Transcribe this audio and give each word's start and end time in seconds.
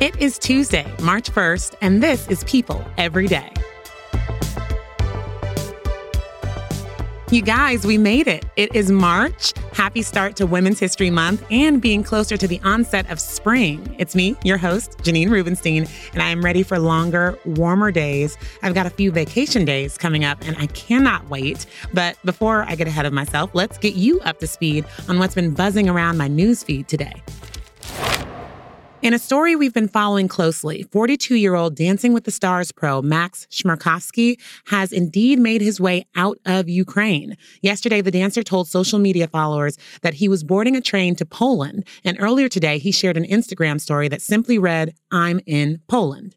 It 0.00 0.18
is 0.18 0.38
Tuesday, 0.38 0.90
March 1.02 1.30
1st, 1.30 1.74
and 1.82 2.02
this 2.02 2.26
is 2.28 2.42
People 2.44 2.82
Every 2.96 3.26
Day. 3.26 3.50
You 7.30 7.42
guys, 7.42 7.84
we 7.84 7.98
made 7.98 8.26
it. 8.26 8.46
It 8.56 8.74
is 8.74 8.90
March. 8.90 9.52
Happy 9.74 10.00
start 10.00 10.36
to 10.36 10.46
Women's 10.46 10.80
History 10.80 11.10
Month 11.10 11.44
and 11.50 11.82
being 11.82 12.02
closer 12.02 12.38
to 12.38 12.48
the 12.48 12.58
onset 12.64 13.10
of 13.10 13.20
spring. 13.20 13.94
It's 13.98 14.14
me, 14.14 14.36
your 14.42 14.56
host, 14.56 14.96
Janine 15.02 15.28
Rubenstein, 15.28 15.86
and 16.14 16.22
I 16.22 16.30
am 16.30 16.42
ready 16.42 16.62
for 16.62 16.78
longer, 16.78 17.38
warmer 17.44 17.90
days. 17.90 18.38
I've 18.62 18.72
got 18.72 18.86
a 18.86 18.90
few 18.90 19.12
vacation 19.12 19.66
days 19.66 19.98
coming 19.98 20.24
up 20.24 20.38
and 20.46 20.56
I 20.56 20.68
cannot 20.68 21.28
wait. 21.28 21.66
But 21.92 22.16
before 22.24 22.62
I 22.62 22.74
get 22.74 22.88
ahead 22.88 23.04
of 23.04 23.12
myself, 23.12 23.50
let's 23.52 23.76
get 23.76 23.96
you 23.96 24.18
up 24.20 24.38
to 24.38 24.46
speed 24.46 24.86
on 25.10 25.18
what's 25.18 25.34
been 25.34 25.52
buzzing 25.52 25.90
around 25.90 26.16
my 26.16 26.26
newsfeed 26.30 26.86
today. 26.86 27.22
In 29.02 29.14
a 29.14 29.18
story 29.18 29.56
we've 29.56 29.72
been 29.72 29.88
following 29.88 30.28
closely, 30.28 30.82
42 30.82 31.34
year 31.36 31.54
old 31.54 31.74
Dancing 31.74 32.12
with 32.12 32.24
the 32.24 32.30
Stars 32.30 32.70
pro 32.70 33.00
Max 33.00 33.46
Chmerkovskiy 33.50 34.38
has 34.66 34.92
indeed 34.92 35.38
made 35.38 35.62
his 35.62 35.80
way 35.80 36.04
out 36.16 36.36
of 36.44 36.68
Ukraine. 36.68 37.38
Yesterday, 37.62 38.02
the 38.02 38.10
dancer 38.10 38.42
told 38.42 38.68
social 38.68 38.98
media 38.98 39.26
followers 39.26 39.78
that 40.02 40.12
he 40.12 40.28
was 40.28 40.44
boarding 40.44 40.76
a 40.76 40.82
train 40.82 41.16
to 41.16 41.24
Poland, 41.24 41.86
and 42.04 42.18
earlier 42.20 42.46
today, 42.46 42.76
he 42.76 42.92
shared 42.92 43.16
an 43.16 43.24
Instagram 43.24 43.80
story 43.80 44.06
that 44.08 44.20
simply 44.20 44.58
read, 44.58 44.92
I'm 45.10 45.40
in 45.46 45.80
Poland. 45.88 46.36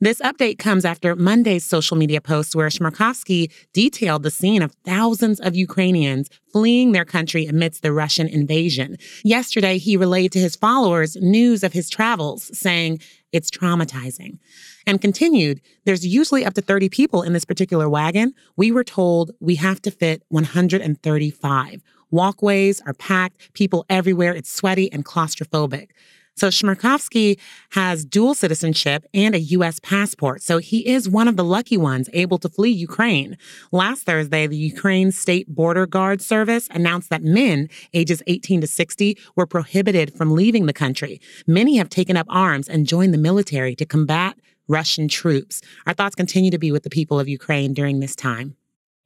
This 0.00 0.20
update 0.20 0.58
comes 0.58 0.84
after 0.84 1.14
Monday's 1.14 1.64
social 1.64 1.96
media 1.96 2.20
post 2.20 2.54
where 2.54 2.68
Chmerkovskiy 2.68 3.52
detailed 3.72 4.22
the 4.22 4.30
scene 4.30 4.62
of 4.62 4.74
thousands 4.84 5.40
of 5.40 5.54
Ukrainians 5.54 6.28
fleeing 6.52 6.92
their 6.92 7.04
country 7.04 7.46
amidst 7.46 7.82
the 7.82 7.92
Russian 7.92 8.28
invasion. 8.28 8.96
Yesterday, 9.22 9.78
he 9.78 9.96
relayed 9.96 10.32
to 10.32 10.38
his 10.38 10.56
followers 10.56 11.16
news 11.16 11.62
of 11.62 11.72
his 11.72 11.88
travels, 11.88 12.56
saying, 12.56 13.00
it's 13.32 13.50
traumatizing. 13.50 14.38
And 14.86 15.00
continued, 15.00 15.60
there's 15.84 16.06
usually 16.06 16.44
up 16.44 16.54
to 16.54 16.62
30 16.62 16.88
people 16.88 17.22
in 17.22 17.32
this 17.32 17.44
particular 17.44 17.88
wagon. 17.88 18.32
We 18.56 18.70
were 18.70 18.84
told 18.84 19.32
we 19.40 19.56
have 19.56 19.82
to 19.82 19.90
fit 19.90 20.22
135. 20.28 21.82
Walkways 22.12 22.80
are 22.82 22.94
packed, 22.94 23.52
people 23.54 23.84
everywhere. 23.90 24.34
It's 24.34 24.52
sweaty 24.52 24.92
and 24.92 25.04
claustrophobic. 25.04 25.88
So 26.36 26.48
Chmerkovskiy 26.48 27.38
has 27.70 28.04
dual 28.04 28.34
citizenship 28.34 29.04
and 29.14 29.34
a 29.34 29.40
U.S. 29.40 29.78
passport. 29.80 30.42
So 30.42 30.58
he 30.58 30.86
is 30.86 31.08
one 31.08 31.28
of 31.28 31.36
the 31.36 31.44
lucky 31.44 31.76
ones 31.76 32.08
able 32.12 32.38
to 32.38 32.48
flee 32.48 32.70
Ukraine. 32.70 33.36
Last 33.70 34.04
Thursday, 34.04 34.46
the 34.46 34.56
Ukraine 34.56 35.12
State 35.12 35.48
Border 35.48 35.86
Guard 35.86 36.20
Service 36.20 36.68
announced 36.72 37.10
that 37.10 37.22
men 37.22 37.68
ages 37.92 38.22
18 38.26 38.62
to 38.62 38.66
60 38.66 39.16
were 39.36 39.46
prohibited 39.46 40.12
from 40.14 40.34
leaving 40.34 40.66
the 40.66 40.72
country. 40.72 41.20
Many 41.46 41.76
have 41.76 41.88
taken 41.88 42.16
up 42.16 42.26
arms 42.28 42.68
and 42.68 42.86
joined 42.86 43.14
the 43.14 43.18
military 43.18 43.76
to 43.76 43.86
combat 43.86 44.36
Russian 44.66 45.08
troops. 45.08 45.60
Our 45.86 45.94
thoughts 45.94 46.14
continue 46.14 46.50
to 46.50 46.58
be 46.58 46.72
with 46.72 46.82
the 46.82 46.90
people 46.90 47.20
of 47.20 47.28
Ukraine 47.28 47.74
during 47.74 48.00
this 48.00 48.16
time. 48.16 48.56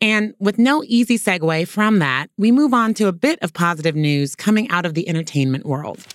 And 0.00 0.34
with 0.38 0.58
no 0.58 0.84
easy 0.86 1.18
segue 1.18 1.66
from 1.66 1.98
that, 1.98 2.28
we 2.38 2.52
move 2.52 2.72
on 2.72 2.94
to 2.94 3.08
a 3.08 3.12
bit 3.12 3.40
of 3.42 3.52
positive 3.52 3.96
news 3.96 4.36
coming 4.36 4.70
out 4.70 4.86
of 4.86 4.94
the 4.94 5.08
entertainment 5.08 5.66
world. 5.66 6.06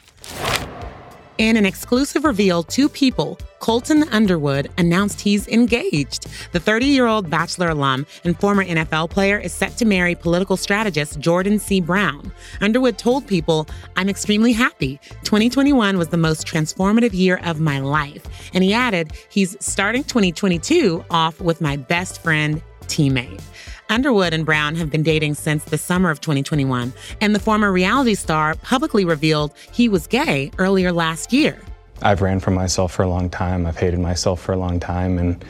In 1.39 1.57
an 1.57 1.65
exclusive 1.65 2.25
reveal, 2.25 2.61
to 2.61 2.87
people, 2.87 3.39
Colton 3.57 4.03
Underwood, 4.09 4.69
announced 4.77 5.19
he's 5.19 5.47
engaged. 5.47 6.27
The 6.51 6.59
30 6.59 6.85
year 6.85 7.07
old 7.07 7.27
Bachelor 7.27 7.69
alum 7.69 8.05
and 8.23 8.39
former 8.39 8.63
NFL 8.63 9.09
player 9.09 9.39
is 9.39 9.51
set 9.51 9.75
to 9.77 9.85
marry 9.85 10.13
political 10.13 10.57
strategist 10.57 11.19
Jordan 11.19 11.57
C. 11.57 11.81
Brown. 11.81 12.31
Underwood 12.61 12.99
told 12.99 13.25
people, 13.25 13.67
I'm 13.95 14.09
extremely 14.09 14.51
happy. 14.53 14.99
2021 15.23 15.97
was 15.97 16.09
the 16.09 16.17
most 16.17 16.45
transformative 16.45 17.13
year 17.13 17.39
of 17.43 17.59
my 17.59 17.79
life. 17.79 18.27
And 18.53 18.63
he 18.63 18.71
added, 18.71 19.13
he's 19.29 19.57
starting 19.59 20.03
2022 20.03 21.03
off 21.09 21.41
with 21.41 21.61
my 21.61 21.77
best 21.77 22.21
friend, 22.21 22.61
teammate. 22.87 23.41
Underwood 23.89 24.33
and 24.33 24.45
Brown 24.45 24.75
have 24.75 24.89
been 24.89 25.03
dating 25.03 25.35
since 25.35 25.63
the 25.65 25.77
summer 25.77 26.09
of 26.09 26.21
2021, 26.21 26.93
and 27.21 27.35
the 27.35 27.39
former 27.39 27.71
reality 27.71 28.15
star 28.15 28.55
publicly 28.55 29.05
revealed 29.05 29.53
he 29.71 29.89
was 29.89 30.07
gay 30.07 30.51
earlier 30.57 30.91
last 30.91 31.33
year. 31.33 31.59
I've 32.01 32.21
ran 32.21 32.39
from 32.39 32.55
myself 32.55 32.91
for 32.91 33.03
a 33.03 33.07
long 33.07 33.29
time. 33.29 33.65
I've 33.65 33.77
hated 33.77 33.99
myself 33.99 34.41
for 34.41 34.53
a 34.53 34.57
long 34.57 34.79
time, 34.79 35.17
and 35.17 35.43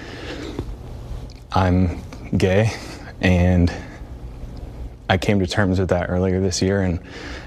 I'm 1.54 2.02
gay. 2.38 2.72
And 3.22 3.74
I 5.10 5.18
came 5.18 5.40
to 5.40 5.48
terms 5.48 5.80
with 5.80 5.90
that 5.90 6.10
earlier 6.10 6.40
this 6.42 6.62
year 6.62 6.82
and 6.82 7.00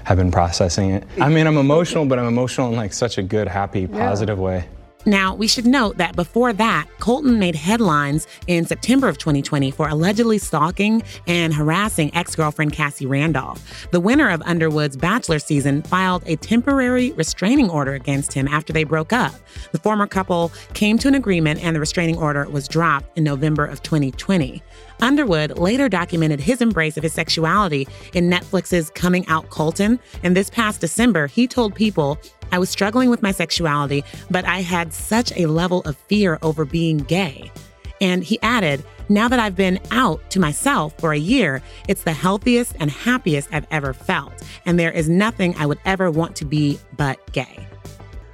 have 0.03 0.17
been 0.17 0.31
processing 0.31 0.91
it. 0.91 1.03
I 1.19 1.29
mean, 1.29 1.47
I'm 1.47 1.57
emotional, 1.57 2.05
but 2.05 2.17
I'm 2.17 2.27
emotional 2.27 2.69
in 2.69 2.75
like 2.75 2.93
such 2.93 3.17
a 3.17 3.23
good, 3.23 3.47
happy, 3.47 3.87
positive 3.87 4.37
yeah. 4.37 4.43
way. 4.43 4.69
Now, 5.05 5.33
we 5.33 5.47
should 5.47 5.65
note 5.65 5.97
that 5.97 6.15
before 6.15 6.51
that, 6.53 6.87
Colton 6.99 7.39
made 7.39 7.55
headlines 7.55 8.27
in 8.47 8.65
September 8.65 9.07
of 9.07 9.17
2020 9.17 9.71
for 9.71 9.87
allegedly 9.87 10.37
stalking 10.37 11.01
and 11.27 11.53
harassing 11.53 12.13
ex 12.13 12.35
girlfriend 12.35 12.73
Cassie 12.73 13.05
Randolph. 13.05 13.87
The 13.91 13.99
winner 13.99 14.29
of 14.29 14.41
Underwood's 14.41 14.97
Bachelor 14.97 15.39
season 15.39 15.81
filed 15.83 16.23
a 16.25 16.35
temporary 16.35 17.13
restraining 17.13 17.69
order 17.69 17.93
against 17.93 18.33
him 18.33 18.47
after 18.47 18.73
they 18.73 18.83
broke 18.83 19.13
up. 19.13 19.33
The 19.71 19.79
former 19.79 20.07
couple 20.07 20.51
came 20.73 20.97
to 20.99 21.07
an 21.07 21.15
agreement 21.15 21.63
and 21.63 21.75
the 21.75 21.79
restraining 21.79 22.17
order 22.17 22.47
was 22.49 22.67
dropped 22.67 23.17
in 23.17 23.23
November 23.23 23.65
of 23.65 23.81
2020. 23.83 24.61
Underwood 25.01 25.57
later 25.57 25.89
documented 25.89 26.39
his 26.39 26.61
embrace 26.61 26.97
of 26.97 27.03
his 27.03 27.13
sexuality 27.13 27.87
in 28.13 28.29
Netflix's 28.29 28.89
Coming 28.91 29.25
Out 29.27 29.49
Colton. 29.49 29.99
And 30.23 30.35
this 30.35 30.49
past 30.49 30.81
December, 30.81 31.27
he 31.27 31.47
told 31.47 31.75
people 31.75 32.17
I 32.51 32.59
was 32.59 32.69
struggling 32.69 33.09
with 33.09 33.21
my 33.21 33.31
sexuality, 33.31 34.03
but 34.31 34.45
I 34.45 34.61
had 34.61 34.93
such 34.93 35.31
a 35.35 35.47
level 35.47 35.81
of 35.81 35.97
fear 35.97 36.39
over 36.41 36.65
being 36.65 36.97
gay. 36.97 37.51
And 37.99 38.23
he 38.23 38.39
added, 38.41 38.83
now 39.09 39.27
that 39.27 39.39
I've 39.39 39.55
been 39.55 39.79
out 39.91 40.29
to 40.31 40.39
myself 40.39 40.93
for 40.99 41.13
a 41.13 41.17
year, 41.17 41.61
it's 41.87 42.03
the 42.03 42.13
healthiest 42.13 42.75
and 42.79 42.91
happiest 42.91 43.49
I've 43.51 43.67
ever 43.71 43.93
felt. 43.93 44.33
And 44.65 44.79
there 44.79 44.91
is 44.91 45.09
nothing 45.09 45.55
I 45.57 45.65
would 45.65 45.79
ever 45.85 46.11
want 46.11 46.35
to 46.37 46.45
be 46.45 46.79
but 46.95 47.31
gay. 47.31 47.67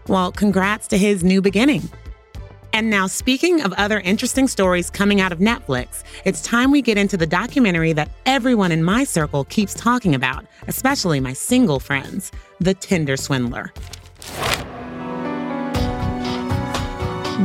Well, 0.08 0.32
congrats 0.32 0.88
to 0.90 0.98
his 0.98 1.24
new 1.24 1.42
beginning. 1.42 1.90
And 2.74 2.90
now, 2.90 3.06
speaking 3.06 3.62
of 3.62 3.72
other 3.74 4.00
interesting 4.00 4.48
stories 4.48 4.90
coming 4.90 5.22
out 5.22 5.32
of 5.32 5.38
Netflix, 5.38 6.02
it's 6.26 6.42
time 6.42 6.72
we 6.72 6.82
get 6.82 6.98
into 6.98 7.18
the 7.18 7.28
documentary 7.28 7.94
that 7.94 8.10
everyone 8.26 8.72
in 8.72 8.84
my 8.84 9.04
circle 9.04 9.44
keeps 9.46 9.76
talking 9.76 10.16
about, 10.16 10.48
especially 10.68 11.20
my 11.20 11.34
single 11.34 11.80
friends 11.80 12.32
The 12.60 12.74
Tinder 12.74 13.16
Swindler. 13.16 13.72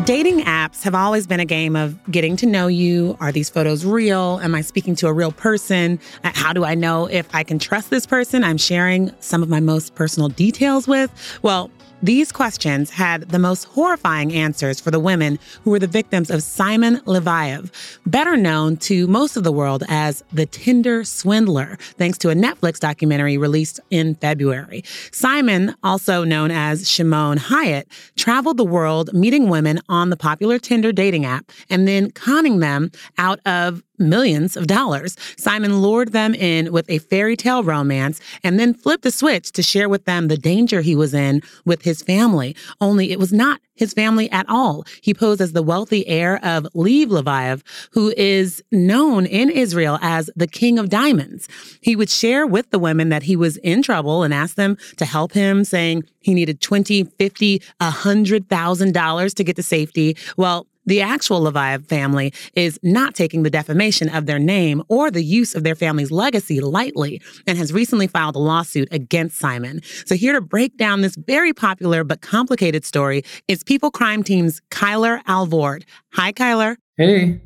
Dating 0.05 0.41
apps 0.45 0.83
have 0.83 0.95
always 0.95 1.27
been 1.27 1.41
a 1.41 1.45
game 1.45 1.77
of 1.77 1.99
getting 2.11 2.35
to 2.37 2.47
know 2.47 2.67
you. 2.67 3.15
Are 3.21 3.31
these 3.31 3.51
photos 3.51 3.85
real? 3.85 4.41
Am 4.43 4.55
I 4.55 4.63
speaking 4.63 4.95
to 4.97 5.09
a 5.09 5.13
real 5.13 5.33
person? 5.33 6.01
Uh, 6.25 6.31
how 6.35 6.55
do 6.55 6.65
I 6.65 6.75
know 6.75 7.05
if 7.07 7.35
I 7.35 7.43
can 7.43 7.59
trust 7.59 7.91
this 7.91 8.07
person 8.07 8.45
I'm 8.45 8.57
sharing 8.57 9.13
some 9.21 9.43
of 9.43 9.51
my 9.51 9.61
most 9.61 9.95
personal 9.95 10.31
details 10.31 10.89
with? 10.89 11.11
Well, 11.43 11.71
these 12.03 12.31
questions 12.31 12.91
had 12.91 13.23
the 13.29 13.39
most 13.39 13.65
horrifying 13.65 14.33
answers 14.33 14.81
for 14.81 14.91
the 14.91 15.01
women 15.01 15.39
who 15.65 15.71
were 15.71 15.79
the 15.79 15.87
victims 15.87 16.31
of 16.31 16.43
Simon 16.43 16.99
Leviev, 17.07 17.71
better 18.07 18.37
known 18.37 18.77
to 18.79 19.07
most 19.09 19.37
of 19.37 19.45
the 19.45 19.53
world 19.53 19.83
as 19.89 20.23
the 20.33 20.47
Tinder 20.47 21.03
Swindler, 21.03 21.77
thanks 21.97 22.17
to 22.19 22.31
a 22.31 22.35
Netflix 22.35 22.79
documentary 22.79 23.37
released 23.37 23.81
in 23.91 24.15
February. 24.17 24.85
Simon, 25.13 25.75
also 25.83 26.23
known 26.25 26.51
as 26.51 26.89
Shimon 26.89 27.39
Hayat, 27.39 27.85
traveled 28.17 28.59
the 28.59 28.65
world 28.65 29.13
meeting 29.13 29.49
women 29.49 29.81
on 29.89 30.11
the 30.11 30.17
popular 30.17 30.59
Tinder 30.59 30.93
dating 30.93 31.25
app 31.25 31.51
and 31.69 31.89
then 31.89 32.11
conning 32.13 32.61
them 32.61 32.91
out 33.19 33.41
of 33.45 33.83
millions 33.99 34.57
of 34.57 34.67
dollars. 34.67 35.17
Simon 35.37 35.81
lured 35.81 36.13
them 36.13 36.35
in 36.35 36.73
with 36.73 36.89
a 36.91 36.99
fairy 36.99 37.37
tale 37.37 37.63
romance 37.63 38.21
and 38.45 38.59
then 38.59 38.75
flipped 38.75 39.05
the 39.05 39.11
switch 39.11 39.53
to 39.53 39.63
share 39.63 39.89
with 39.89 40.05
them 40.05 40.29
the 40.29 40.37
danger 40.37 40.81
he 40.81 40.97
was 40.97 41.15
in 41.15 41.43
with 41.65 41.83
his 41.83 42.03
family. 42.03 42.57
Only 42.81 43.11
it 43.11 43.19
was 43.19 43.33
not 43.33 43.61
his 43.79 43.95
family 43.95 44.31
at 44.31 44.49
all. 44.49 44.85
He 45.01 45.15
posed 45.15 45.41
as 45.41 45.53
the 45.53 45.63
wealthy 45.63 46.07
heir 46.07 46.45
of 46.45 46.67
Lev 46.75 47.09
Leviev, 47.09 47.63
who 47.93 48.13
is 48.17 48.63
known 48.73 49.25
in 49.25 49.51
Israel 49.51 49.99
as 50.03 50.29
the 50.37 50.47
King 50.47 50.79
of 50.79 50.89
Diamonds. 50.89 51.49
He 51.81 51.97
would 51.97 52.11
share 52.11 52.47
with 52.47 52.71
the 52.71 52.79
women 52.79 53.09
that 53.09 53.23
he 53.23 53.37
was 53.37 53.57
in 53.59 53.83
trouble 53.83 54.23
and 54.23 54.35
ask 54.35 54.57
them 54.57 54.77
to 54.97 55.05
help 55.05 55.33
him, 55.33 55.65
saying 55.65 56.05
he 56.21 56.35
needed 56.35 56.61
20, 56.61 57.05
50, 57.05 57.63
$100,000 57.81 59.35
to 59.35 59.45
get 59.45 59.57
to 59.57 59.63
safety. 59.63 60.17
Well, 60.37 60.67
The 60.89 61.03
actual 61.03 61.43
Leviev 61.43 61.87
family 61.87 62.33
is 62.55 62.81
not 62.83 63.15
taking 63.15 63.43
the 63.43 63.51
defamation 63.51 64.09
of 64.09 64.25
their 64.25 64.39
name 64.39 64.83
or 64.89 65.11
the 65.11 65.23
use 65.23 65.55
of 65.55 65.63
their 65.63 65.75
family's 65.75 66.11
legacy 66.11 66.63
lightly 66.63 67.21
and 67.47 67.59
has 67.59 67.75
recently 67.75 68.07
filed 68.07 68.37
a 68.37 68.39
lawsuit 68.39 68.89
against 68.91 69.37
Simon. 69.37 69.83
So, 70.07 70.15
here 70.15 70.33
to 70.33 70.41
break 70.41 70.79
down 70.79 71.03
this 71.03 71.15
very 71.15 71.53
popular 71.53 72.05
but 72.05 72.23
complicated 72.23 72.87
story 72.87 73.23
is 73.49 73.63
People 73.63 73.91
Crime 73.91 74.23
Team's 74.23 74.63
Kyler 74.71 75.21
Alvord. 75.27 75.85
Hi, 76.15 76.33
Kyler. 76.33 76.77
Hey. 76.97 77.39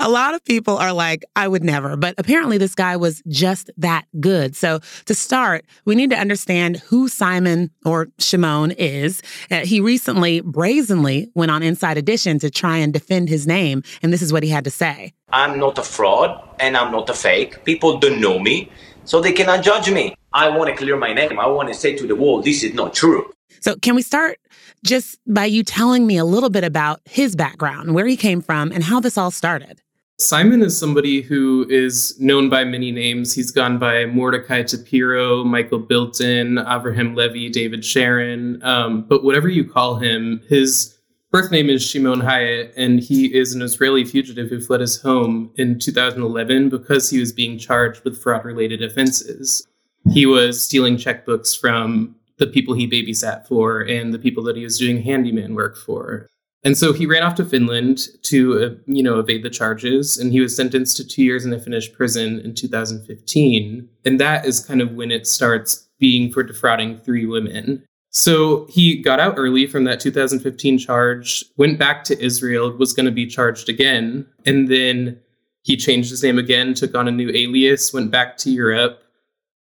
A 0.00 0.08
lot 0.08 0.34
of 0.34 0.44
people 0.44 0.76
are 0.76 0.92
like, 0.92 1.24
I 1.34 1.48
would 1.48 1.64
never, 1.64 1.96
but 1.96 2.14
apparently 2.18 2.56
this 2.56 2.76
guy 2.76 2.96
was 2.96 3.20
just 3.26 3.68
that 3.78 4.04
good. 4.20 4.54
So 4.54 4.78
to 5.06 5.14
start, 5.14 5.64
we 5.86 5.96
need 5.96 6.10
to 6.10 6.16
understand 6.16 6.76
who 6.86 7.08
Simon 7.08 7.72
or 7.84 8.06
Shimon 8.20 8.70
is. 8.70 9.22
Uh, 9.50 9.66
he 9.66 9.80
recently 9.80 10.40
brazenly 10.40 11.32
went 11.34 11.50
on 11.50 11.64
Inside 11.64 11.98
Edition 11.98 12.38
to 12.38 12.48
try 12.48 12.76
and 12.76 12.92
defend 12.92 13.28
his 13.28 13.44
name, 13.44 13.82
and 14.00 14.12
this 14.12 14.22
is 14.22 14.32
what 14.32 14.44
he 14.44 14.50
had 14.50 14.62
to 14.64 14.70
say. 14.70 15.14
I'm 15.30 15.58
not 15.58 15.78
a 15.78 15.82
fraud 15.82 16.48
and 16.60 16.76
I'm 16.76 16.92
not 16.92 17.10
a 17.10 17.14
fake. 17.14 17.64
People 17.64 17.98
don't 17.98 18.20
know 18.20 18.38
me, 18.38 18.70
so 19.04 19.20
they 19.20 19.32
cannot 19.32 19.64
judge 19.64 19.90
me. 19.90 20.14
I 20.32 20.48
want 20.48 20.70
to 20.70 20.76
clear 20.76 20.96
my 20.96 21.12
name. 21.12 21.40
I 21.40 21.48
want 21.48 21.68
to 21.70 21.74
say 21.74 21.96
to 21.96 22.06
the 22.06 22.14
world, 22.14 22.44
this 22.44 22.62
is 22.62 22.72
not 22.72 22.94
true. 22.94 23.32
So, 23.60 23.74
can 23.74 23.96
we 23.96 24.02
start 24.02 24.38
just 24.84 25.18
by 25.26 25.46
you 25.46 25.64
telling 25.64 26.06
me 26.06 26.18
a 26.18 26.24
little 26.24 26.50
bit 26.50 26.62
about 26.62 27.00
his 27.04 27.34
background, 27.34 27.96
where 27.96 28.06
he 28.06 28.16
came 28.16 28.40
from, 28.40 28.70
and 28.70 28.84
how 28.84 29.00
this 29.00 29.18
all 29.18 29.32
started? 29.32 29.80
Simon 30.20 30.62
is 30.62 30.76
somebody 30.76 31.22
who 31.22 31.64
is 31.70 32.18
known 32.18 32.48
by 32.48 32.64
many 32.64 32.90
names. 32.90 33.32
He's 33.32 33.52
gone 33.52 33.78
by 33.78 34.04
Mordecai 34.04 34.64
Tapiro, 34.64 35.46
Michael 35.46 35.78
Bilton, 35.78 36.56
Avraham 36.56 37.14
Levy, 37.14 37.48
David 37.48 37.84
Sharon. 37.84 38.60
Um, 38.64 39.02
but 39.02 39.22
whatever 39.22 39.48
you 39.48 39.64
call 39.64 39.94
him, 39.94 40.42
his 40.48 40.98
birth 41.30 41.52
name 41.52 41.70
is 41.70 41.88
Shimon 41.88 42.20
Hayat, 42.20 42.72
and 42.76 42.98
he 42.98 43.32
is 43.32 43.54
an 43.54 43.62
Israeli 43.62 44.04
fugitive 44.04 44.48
who 44.48 44.60
fled 44.60 44.80
his 44.80 45.00
home 45.00 45.52
in 45.54 45.78
2011 45.78 46.68
because 46.68 47.08
he 47.08 47.20
was 47.20 47.32
being 47.32 47.56
charged 47.56 48.02
with 48.02 48.20
fraud 48.20 48.44
related 48.44 48.82
offenses. 48.82 49.68
He 50.10 50.26
was 50.26 50.60
stealing 50.60 50.96
checkbooks 50.96 51.56
from 51.56 52.16
the 52.38 52.48
people 52.48 52.74
he 52.74 52.90
babysat 52.90 53.46
for 53.46 53.82
and 53.82 54.12
the 54.12 54.18
people 54.18 54.42
that 54.44 54.56
he 54.56 54.64
was 54.64 54.78
doing 54.78 55.00
handyman 55.00 55.54
work 55.54 55.76
for. 55.76 56.28
And 56.64 56.76
so 56.76 56.92
he 56.92 57.06
ran 57.06 57.22
off 57.22 57.36
to 57.36 57.44
Finland 57.44 58.08
to, 58.22 58.62
uh, 58.62 58.70
you 58.86 59.02
know, 59.02 59.18
evade 59.18 59.44
the 59.44 59.50
charges, 59.50 60.18
and 60.18 60.32
he 60.32 60.40
was 60.40 60.56
sentenced 60.56 60.96
to 60.96 61.06
two 61.06 61.22
years 61.22 61.44
in 61.44 61.52
a 61.52 61.60
Finnish 61.60 61.92
prison 61.92 62.40
in 62.40 62.54
2015. 62.54 63.88
And 64.04 64.20
that 64.20 64.44
is 64.44 64.60
kind 64.60 64.80
of 64.80 64.92
when 64.92 65.12
it 65.12 65.26
starts 65.26 65.88
being 66.00 66.32
for 66.32 66.42
defrauding 66.42 66.98
three 66.98 67.26
women. 67.26 67.84
So 68.10 68.66
he 68.70 69.00
got 69.00 69.20
out 69.20 69.34
early 69.36 69.66
from 69.66 69.84
that 69.84 70.00
2015 70.00 70.78
charge, 70.78 71.44
went 71.56 71.78
back 71.78 72.04
to 72.04 72.20
Israel, 72.20 72.72
was 72.72 72.92
going 72.92 73.06
to 73.06 73.12
be 73.12 73.26
charged 73.26 73.68
again, 73.68 74.26
and 74.44 74.68
then 74.68 75.20
he 75.62 75.76
changed 75.76 76.10
his 76.10 76.22
name 76.22 76.38
again, 76.38 76.74
took 76.74 76.94
on 76.94 77.08
a 77.08 77.12
new 77.12 77.30
alias, 77.30 77.92
went 77.92 78.10
back 78.10 78.36
to 78.38 78.50
Europe. 78.50 79.02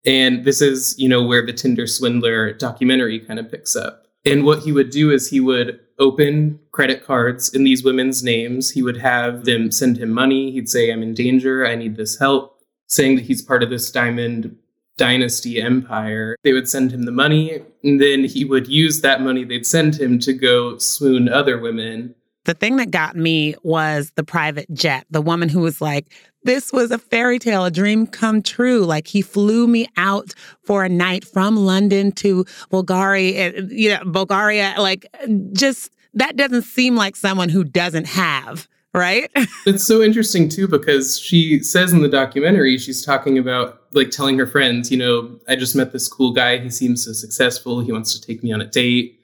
And 0.05 0.45
this 0.45 0.63
is, 0.63 0.95
you 0.99 1.09
know, 1.09 1.23
where 1.23 1.45
the 1.45 1.53
Tinder 1.53 1.87
swindler 1.87 2.53
documentary 2.53 3.19
kind 3.19 3.41
of 3.41 3.51
picks 3.51 3.75
up. 3.75 4.07
And 4.25 4.45
what 4.45 4.61
he 4.61 4.71
would 4.71 4.91
do 4.91 5.11
is 5.11 5.29
he 5.29 5.41
would 5.41 5.81
open 5.99 6.61
credit 6.73 7.05
cards 7.05 7.49
in 7.55 7.65
these 7.65 7.85
women's 7.85 8.23
names. 8.23 8.71
He 8.71 8.83
would 8.83 8.99
have 8.99 9.45
them 9.45 9.71
send 9.71 9.99
him 9.99 10.11
money. 10.11 10.53
He'd 10.53 10.69
say, 10.69 10.91
I'm 10.91 11.03
in 11.03 11.15
danger. 11.15 11.67
I 11.67 11.75
need 11.75 11.97
this 11.97 12.19
help, 12.19 12.61
saying 12.87 13.17
that 13.17 13.25
he's 13.25 13.43
part 13.43 13.63
of 13.63 13.71
this 13.71 13.91
diamond 13.91 14.57
dynasty 14.97 15.61
empire. 15.61 16.37
They 16.43 16.53
would 16.53 16.69
send 16.69 16.93
him 16.93 17.05
the 17.05 17.13
money, 17.13 17.63
and 17.85 18.01
then 18.01 18.25
he 18.25 18.45
would 18.45 18.67
use 18.67 19.01
that 19.01 19.21
money 19.21 19.45
they'd 19.45 19.67
send 19.67 20.01
him 20.01 20.19
to 20.21 20.33
go 20.33 20.79
swoon 20.79 21.29
other 21.29 21.59
women. 21.59 22.15
The 22.47 22.55
thing 22.55 22.77
that 22.77 22.91
got 22.91 23.17
me 23.17 23.55
was 23.63 24.13
the 24.15 24.25
private 24.25 24.73
jet. 24.73 25.07
The 25.11 25.21
woman 25.21 25.49
who 25.49 25.61
was 25.61 25.81
like, 25.81 26.07
this 26.45 26.73
was 26.73 26.91
a 26.91 26.99
fairy 26.99 27.39
tale, 27.39 27.65
a 27.65 27.71
dream 27.71 28.07
come 28.07 28.41
true. 28.41 28.85
Like 28.85 29.09
he 29.09 29.21
flew 29.21 29.67
me 29.67 29.89
out 29.97 30.33
for 30.63 30.85
a 30.85 30.89
night 30.89 31.25
from 31.25 31.57
London 31.57 32.13
to 32.13 32.45
Bulgaria, 32.71 33.53
eh, 33.53 33.61
you 33.69 33.91
know, 33.91 34.01
Bulgaria. 34.07 34.75
Like 34.79 35.07
just 35.53 35.91
that 36.15 36.37
doesn't 36.37 36.63
seem 36.63 36.97
like 36.97 37.17
someone 37.17 37.49
who 37.49 37.65
doesn't 37.65 38.07
have 38.07 38.69
right? 38.95 39.31
it's 39.67 39.87
so 39.87 40.03
interesting 40.03 40.49
too 40.49 40.67
because 40.67 41.21
she 41.21 41.59
says 41.59 41.93
in 41.93 42.01
the 42.01 42.09
documentary 42.09 42.79
she's 42.79 43.05
talking 43.05 43.37
about 43.37 43.83
like 43.93 44.11
telling 44.11 44.39
her 44.39 44.47
friends, 44.47 44.91
you 44.91 44.97
know, 44.97 45.39
I 45.49 45.55
just 45.57 45.77
met 45.77 45.93
this 45.93 46.09
cool 46.09 46.33
guy. 46.33 46.59
He 46.59 46.71
seems 46.71 47.05
so 47.05 47.13
successful. 47.13 47.81
He 47.81 47.93
wants 47.93 48.19
to 48.19 48.27
take 48.27 48.43
me 48.43 48.53
on 48.53 48.63
a 48.63 48.67
date. 48.67 49.21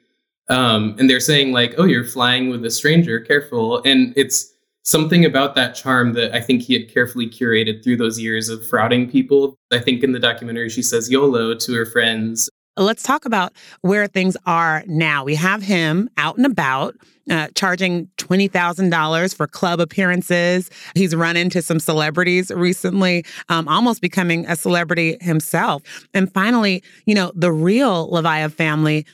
Um, 0.48 0.96
and 0.98 1.08
they're 1.08 1.20
saying 1.20 1.52
like, 1.52 1.74
"Oh, 1.78 1.84
you're 1.84 2.04
flying 2.04 2.50
with 2.50 2.64
a 2.64 2.70
stranger. 2.70 3.20
Careful." 3.20 3.82
And 3.84 4.12
it's 4.16 4.52
something 4.84 5.24
about 5.24 5.54
that 5.54 5.74
charm 5.74 6.12
that 6.14 6.34
I 6.34 6.40
think 6.40 6.62
he 6.62 6.74
had 6.74 6.92
carefully 6.92 7.28
curated 7.28 7.82
through 7.82 7.96
those 7.96 8.18
years 8.18 8.48
of 8.48 8.60
frauding 8.60 9.10
people. 9.10 9.56
I 9.70 9.78
think 9.78 10.02
in 10.02 10.12
the 10.12 10.18
documentary, 10.18 10.68
she 10.68 10.82
says 10.82 11.10
YOLO 11.10 11.54
to 11.54 11.74
her 11.74 11.86
friends. 11.86 12.50
Let's 12.78 13.02
talk 13.02 13.26
about 13.26 13.52
where 13.82 14.06
things 14.06 14.36
are 14.46 14.82
now. 14.86 15.24
We 15.24 15.34
have 15.34 15.62
him 15.62 16.08
out 16.16 16.36
and 16.36 16.46
about. 16.46 16.96
Uh, 17.30 17.46
charging 17.54 18.08
$20,000 18.16 19.36
for 19.36 19.46
club 19.46 19.78
appearances. 19.78 20.68
He's 20.96 21.14
run 21.14 21.36
into 21.36 21.62
some 21.62 21.78
celebrities 21.78 22.50
recently, 22.50 23.24
um, 23.48 23.68
almost 23.68 24.02
becoming 24.02 24.44
a 24.46 24.56
celebrity 24.56 25.18
himself. 25.20 25.82
And 26.14 26.34
finally, 26.34 26.82
you 27.06 27.14
know, 27.14 27.30
the 27.36 27.52
real 27.52 28.10
Leviev 28.10 28.52
family, 28.54 29.06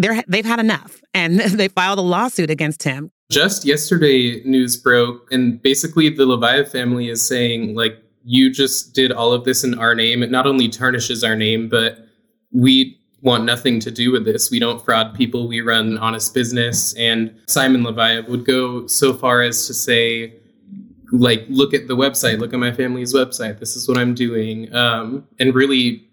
they're, 0.00 0.22
they've 0.28 0.44
had 0.44 0.60
enough 0.60 1.00
and 1.14 1.40
they 1.40 1.68
filed 1.68 1.98
a 1.98 2.02
lawsuit 2.02 2.50
against 2.50 2.82
him. 2.82 3.10
Just 3.30 3.64
yesterday, 3.64 4.42
news 4.44 4.76
broke, 4.76 5.30
and 5.30 5.62
basically 5.62 6.08
the 6.08 6.26
Leviev 6.26 6.68
family 6.68 7.08
is 7.08 7.26
saying, 7.26 7.76
like, 7.76 8.02
you 8.24 8.50
just 8.50 8.92
did 8.92 9.12
all 9.12 9.32
of 9.32 9.44
this 9.44 9.62
in 9.62 9.78
our 9.78 9.94
name. 9.94 10.22
It 10.22 10.30
not 10.30 10.46
only 10.46 10.68
tarnishes 10.68 11.22
our 11.22 11.36
name, 11.36 11.68
but 11.68 11.98
we 12.52 12.98
want 13.22 13.44
nothing 13.44 13.80
to 13.80 13.90
do 13.90 14.10
with 14.10 14.24
this. 14.24 14.50
We 14.50 14.58
don't 14.58 14.84
fraud 14.84 15.14
people. 15.14 15.46
We 15.46 15.60
run 15.60 15.98
honest 15.98 16.34
business. 16.34 16.94
And 16.94 17.34
Simon 17.46 17.82
Leviev 17.82 18.28
would 18.28 18.44
go 18.44 18.86
so 18.86 19.14
far 19.14 19.42
as 19.42 19.66
to 19.66 19.74
say, 19.74 20.34
like, 21.12 21.44
look 21.48 21.74
at 21.74 21.88
the 21.88 21.96
website, 21.96 22.38
look 22.38 22.52
at 22.52 22.58
my 22.58 22.72
family's 22.72 23.14
website. 23.14 23.58
This 23.58 23.76
is 23.76 23.88
what 23.88 23.96
I'm 23.98 24.14
doing. 24.14 24.74
Um, 24.74 25.26
and 25.38 25.54
really 25.54 26.08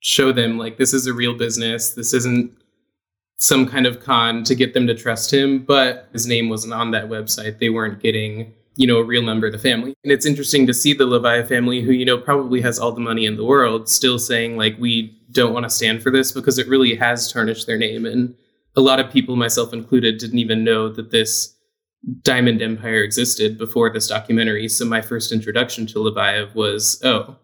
show 0.00 0.32
them, 0.32 0.58
like, 0.58 0.78
this 0.78 0.94
is 0.94 1.06
a 1.06 1.12
real 1.12 1.34
business. 1.34 1.90
This 1.90 2.12
isn't 2.12 2.52
some 3.42 3.66
kind 3.66 3.88
of 3.88 3.98
con 3.98 4.44
to 4.44 4.54
get 4.54 4.72
them 4.72 4.86
to 4.86 4.94
trust 4.94 5.32
him, 5.32 5.58
but 5.64 6.08
his 6.12 6.28
name 6.28 6.48
wasn't 6.48 6.72
on 6.72 6.92
that 6.92 7.08
website. 7.08 7.58
They 7.58 7.70
weren't 7.70 7.98
getting, 7.98 8.54
you 8.76 8.86
know, 8.86 8.98
a 8.98 9.04
real 9.04 9.22
member 9.22 9.48
of 9.48 9.52
the 9.52 9.58
family. 9.58 9.94
And 10.04 10.12
it's 10.12 10.24
interesting 10.24 10.64
to 10.68 10.72
see 10.72 10.94
the 10.94 11.06
Levi 11.06 11.42
family, 11.42 11.82
who, 11.82 11.90
you 11.90 12.04
know, 12.04 12.18
probably 12.18 12.60
has 12.60 12.78
all 12.78 12.92
the 12.92 13.00
money 13.00 13.26
in 13.26 13.36
the 13.36 13.44
world, 13.44 13.88
still 13.88 14.20
saying, 14.20 14.56
like, 14.56 14.76
we 14.78 15.18
don't 15.32 15.52
want 15.52 15.64
to 15.64 15.70
stand 15.70 16.04
for 16.04 16.12
this 16.12 16.30
because 16.30 16.56
it 16.56 16.68
really 16.68 16.94
has 16.94 17.32
tarnished 17.32 17.66
their 17.66 17.76
name. 17.76 18.06
And 18.06 18.36
a 18.76 18.80
lot 18.80 19.00
of 19.00 19.10
people, 19.10 19.34
myself 19.34 19.72
included, 19.72 20.18
didn't 20.18 20.38
even 20.38 20.62
know 20.62 20.88
that 20.90 21.10
this 21.10 21.52
diamond 22.22 22.62
empire 22.62 23.02
existed 23.02 23.58
before 23.58 23.90
this 23.90 24.06
documentary. 24.06 24.68
So 24.68 24.84
my 24.84 25.00
first 25.00 25.32
introduction 25.32 25.84
to 25.88 25.98
Leviev 25.98 26.54
was, 26.54 27.00
oh, 27.02 27.38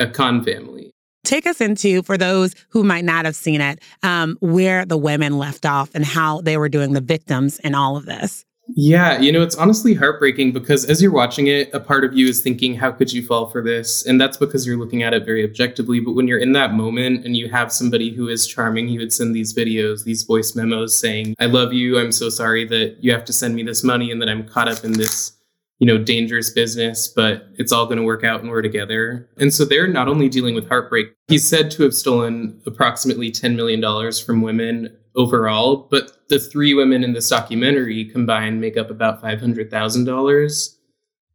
a 0.00 0.08
con 0.08 0.42
family. 0.42 0.93
Take 1.24 1.46
us 1.46 1.60
into, 1.60 2.02
for 2.02 2.16
those 2.16 2.54
who 2.68 2.84
might 2.84 3.04
not 3.04 3.24
have 3.24 3.36
seen 3.36 3.60
it, 3.60 3.80
um, 4.02 4.36
where 4.40 4.84
the 4.84 4.98
women 4.98 5.38
left 5.38 5.66
off 5.66 5.90
and 5.94 6.04
how 6.04 6.40
they 6.42 6.56
were 6.56 6.68
doing 6.68 6.92
the 6.92 7.00
victims 7.00 7.58
in 7.60 7.74
all 7.74 7.96
of 7.96 8.06
this. 8.06 8.44
Yeah, 8.68 9.18
you 9.20 9.30
know, 9.30 9.42
it's 9.42 9.56
honestly 9.56 9.92
heartbreaking 9.92 10.52
because 10.52 10.86
as 10.86 11.02
you're 11.02 11.12
watching 11.12 11.48
it, 11.48 11.72
a 11.74 11.80
part 11.80 12.02
of 12.02 12.14
you 12.14 12.26
is 12.26 12.40
thinking, 12.40 12.74
how 12.74 12.92
could 12.92 13.12
you 13.12 13.24
fall 13.24 13.50
for 13.50 13.62
this? 13.62 14.06
And 14.06 14.18
that's 14.18 14.38
because 14.38 14.66
you're 14.66 14.78
looking 14.78 15.02
at 15.02 15.12
it 15.12 15.24
very 15.24 15.44
objectively. 15.44 16.00
But 16.00 16.12
when 16.12 16.26
you're 16.26 16.38
in 16.38 16.52
that 16.52 16.72
moment 16.72 17.26
and 17.26 17.36
you 17.36 17.50
have 17.50 17.70
somebody 17.70 18.10
who 18.10 18.28
is 18.28 18.46
charming, 18.46 18.88
he 18.88 18.96
would 18.96 19.12
send 19.12 19.36
these 19.36 19.52
videos, 19.52 20.04
these 20.04 20.22
voice 20.22 20.56
memos 20.56 20.94
saying, 20.94 21.34
I 21.38 21.46
love 21.46 21.74
you. 21.74 21.98
I'm 21.98 22.12
so 22.12 22.30
sorry 22.30 22.64
that 22.68 22.96
you 23.00 23.12
have 23.12 23.26
to 23.26 23.34
send 23.34 23.54
me 23.54 23.62
this 23.64 23.84
money 23.84 24.10
and 24.10 24.20
that 24.22 24.30
I'm 24.30 24.48
caught 24.48 24.68
up 24.68 24.82
in 24.82 24.92
this 24.92 25.32
you 25.78 25.86
know, 25.86 25.98
dangerous 25.98 26.50
business, 26.50 27.08
but 27.08 27.48
it's 27.54 27.72
all 27.72 27.86
going 27.86 27.98
to 27.98 28.04
work 28.04 28.24
out 28.24 28.40
and 28.40 28.50
we're 28.50 28.62
together. 28.62 29.28
And 29.38 29.52
so 29.52 29.64
they're 29.64 29.88
not 29.88 30.08
only 30.08 30.28
dealing 30.28 30.54
with 30.54 30.68
heartbreak, 30.68 31.08
he's 31.28 31.48
said 31.48 31.70
to 31.72 31.82
have 31.82 31.94
stolen 31.94 32.60
approximately 32.66 33.30
$10 33.32 33.56
million 33.56 34.12
from 34.12 34.42
women 34.42 34.96
overall, 35.16 35.88
but 35.90 36.28
the 36.28 36.38
three 36.38 36.74
women 36.74 37.04
in 37.04 37.12
this 37.12 37.28
documentary 37.28 38.04
combined 38.04 38.60
make 38.60 38.76
up 38.76 38.90
about 38.90 39.22
$500,000. 39.22 40.76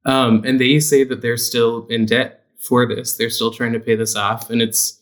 Um, 0.06 0.44
and 0.46 0.60
they 0.60 0.80
say 0.80 1.04
that 1.04 1.22
they're 1.22 1.38
still 1.38 1.86
in 1.88 2.06
debt 2.06 2.46
for 2.60 2.86
this. 2.86 3.18
They're 3.18 3.30
still 3.30 3.52
trying 3.52 3.74
to 3.74 3.80
pay 3.80 3.96
this 3.96 4.16
off. 4.16 4.50
And 4.50 4.62
it's 4.62 5.02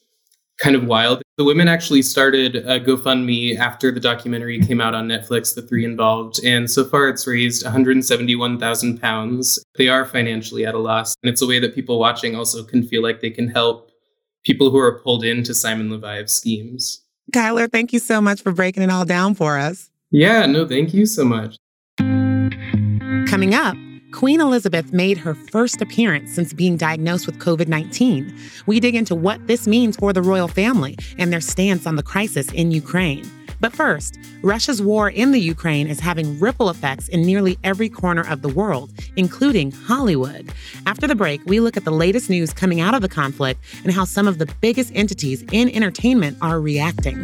kind 0.59 0.75
of 0.75 0.85
wild. 0.85 1.21
The 1.37 1.43
women 1.43 1.67
actually 1.67 2.01
started 2.01 2.55
a 2.55 2.79
GoFundMe 2.79 3.59
after 3.59 3.91
the 3.91 3.99
documentary 3.99 4.59
came 4.59 4.81
out 4.81 4.95
on 4.95 5.07
Netflix, 5.07 5.53
the 5.53 5.61
three 5.61 5.85
involved, 5.85 6.43
and 6.43 6.69
so 6.69 6.83
far 6.83 7.09
it's 7.09 7.27
raised 7.27 7.63
171,000 7.63 8.99
pounds. 8.99 9.63
They 9.75 9.87
are 9.87 10.03
financially 10.03 10.65
at 10.65 10.73
a 10.73 10.79
loss, 10.79 11.15
and 11.21 11.29
it's 11.29 11.43
a 11.43 11.45
way 11.45 11.59
that 11.59 11.75
people 11.75 11.99
watching 11.99 12.35
also 12.35 12.63
can 12.63 12.81
feel 12.81 13.03
like 13.03 13.21
they 13.21 13.29
can 13.29 13.47
help 13.47 13.91
people 14.43 14.71
who 14.71 14.79
are 14.79 14.99
pulled 14.99 15.23
into 15.23 15.53
Simon 15.53 15.91
Leviev's 15.91 16.33
schemes. 16.33 17.03
Kyler, 17.31 17.71
thank 17.71 17.93
you 17.93 17.99
so 17.99 18.19
much 18.19 18.41
for 18.41 18.51
breaking 18.51 18.81
it 18.81 18.89
all 18.89 19.05
down 19.05 19.35
for 19.35 19.59
us. 19.59 19.91
Yeah, 20.09 20.47
no, 20.47 20.67
thank 20.67 20.91
you 20.91 21.05
so 21.05 21.23
much. 21.23 21.55
Coming 23.29 23.53
up, 23.53 23.77
Queen 24.17 24.41
Elizabeth 24.41 24.91
made 24.91 25.15
her 25.15 25.35
first 25.35 25.79
appearance 25.79 26.33
since 26.33 26.51
being 26.51 26.75
diagnosed 26.75 27.27
with 27.27 27.37
COVID 27.37 27.67
19. 27.67 28.35
We 28.65 28.79
dig 28.79 28.95
into 28.95 29.13
what 29.13 29.45
this 29.45 29.67
means 29.67 29.95
for 29.95 30.11
the 30.11 30.23
royal 30.23 30.47
family 30.47 30.97
and 31.19 31.31
their 31.31 31.39
stance 31.39 31.85
on 31.85 31.97
the 31.97 32.01
crisis 32.01 32.51
in 32.53 32.71
Ukraine. 32.71 33.29
But 33.59 33.73
first, 33.73 34.17
Russia's 34.41 34.81
war 34.81 35.07
in 35.07 35.33
the 35.33 35.39
Ukraine 35.39 35.85
is 35.85 35.99
having 35.99 36.39
ripple 36.39 36.71
effects 36.71 37.07
in 37.09 37.21
nearly 37.21 37.59
every 37.63 37.89
corner 37.89 38.27
of 38.27 38.41
the 38.41 38.49
world, 38.49 38.91
including 39.17 39.69
Hollywood. 39.69 40.51
After 40.87 41.05
the 41.05 41.13
break, 41.13 41.39
we 41.45 41.59
look 41.59 41.77
at 41.77 41.85
the 41.85 41.91
latest 41.91 42.27
news 42.27 42.51
coming 42.53 42.81
out 42.81 42.95
of 42.95 43.03
the 43.03 43.09
conflict 43.09 43.63
and 43.83 43.93
how 43.93 44.05
some 44.05 44.27
of 44.27 44.39
the 44.39 44.51
biggest 44.61 44.91
entities 44.95 45.43
in 45.51 45.69
entertainment 45.69 46.39
are 46.41 46.59
reacting. 46.59 47.23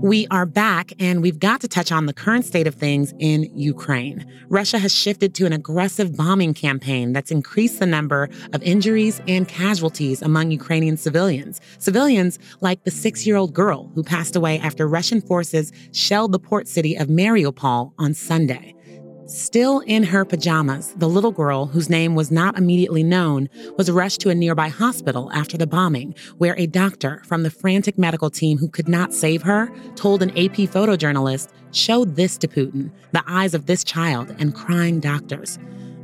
We 0.00 0.28
are 0.30 0.46
back, 0.46 0.92
and 1.00 1.22
we've 1.22 1.40
got 1.40 1.60
to 1.62 1.66
touch 1.66 1.90
on 1.90 2.06
the 2.06 2.12
current 2.12 2.44
state 2.44 2.68
of 2.68 2.76
things 2.76 3.12
in 3.18 3.50
Ukraine. 3.58 4.24
Russia 4.48 4.78
has 4.78 4.94
shifted 4.94 5.34
to 5.34 5.44
an 5.44 5.52
aggressive 5.52 6.16
bombing 6.16 6.54
campaign 6.54 7.12
that's 7.12 7.32
increased 7.32 7.80
the 7.80 7.86
number 7.86 8.28
of 8.52 8.62
injuries 8.62 9.20
and 9.26 9.48
casualties 9.48 10.22
among 10.22 10.52
Ukrainian 10.52 10.96
civilians. 10.96 11.60
Civilians 11.78 12.38
like 12.60 12.84
the 12.84 12.92
six 12.92 13.26
year 13.26 13.34
old 13.34 13.54
girl 13.54 13.90
who 13.96 14.04
passed 14.04 14.36
away 14.36 14.60
after 14.60 14.86
Russian 14.86 15.20
forces 15.20 15.72
shelled 15.92 16.30
the 16.30 16.38
port 16.38 16.68
city 16.68 16.94
of 16.94 17.08
Mariupol 17.08 17.92
on 17.98 18.14
Sunday. 18.14 18.76
Still 19.28 19.80
in 19.80 20.04
her 20.04 20.24
pajamas, 20.24 20.94
the 20.96 21.06
little 21.06 21.32
girl, 21.32 21.66
whose 21.66 21.90
name 21.90 22.14
was 22.14 22.30
not 22.30 22.56
immediately 22.56 23.02
known, 23.02 23.50
was 23.76 23.90
rushed 23.90 24.22
to 24.22 24.30
a 24.30 24.34
nearby 24.34 24.68
hospital 24.68 25.30
after 25.34 25.58
the 25.58 25.66
bombing, 25.66 26.14
where 26.38 26.54
a 26.56 26.66
doctor 26.66 27.22
from 27.26 27.42
the 27.42 27.50
frantic 27.50 27.98
medical 27.98 28.30
team 28.30 28.56
who 28.56 28.70
could 28.70 28.88
not 28.88 29.12
save 29.12 29.42
her 29.42 29.70
told 29.96 30.22
an 30.22 30.30
AP 30.30 30.56
photojournalist, 30.72 31.50
showed 31.72 32.16
this 32.16 32.38
to 32.38 32.48
Putin 32.48 32.90
the 33.12 33.22
eyes 33.26 33.52
of 33.52 33.66
this 33.66 33.84
child 33.84 34.34
and 34.38 34.54
crying 34.54 34.98
doctors. 34.98 35.58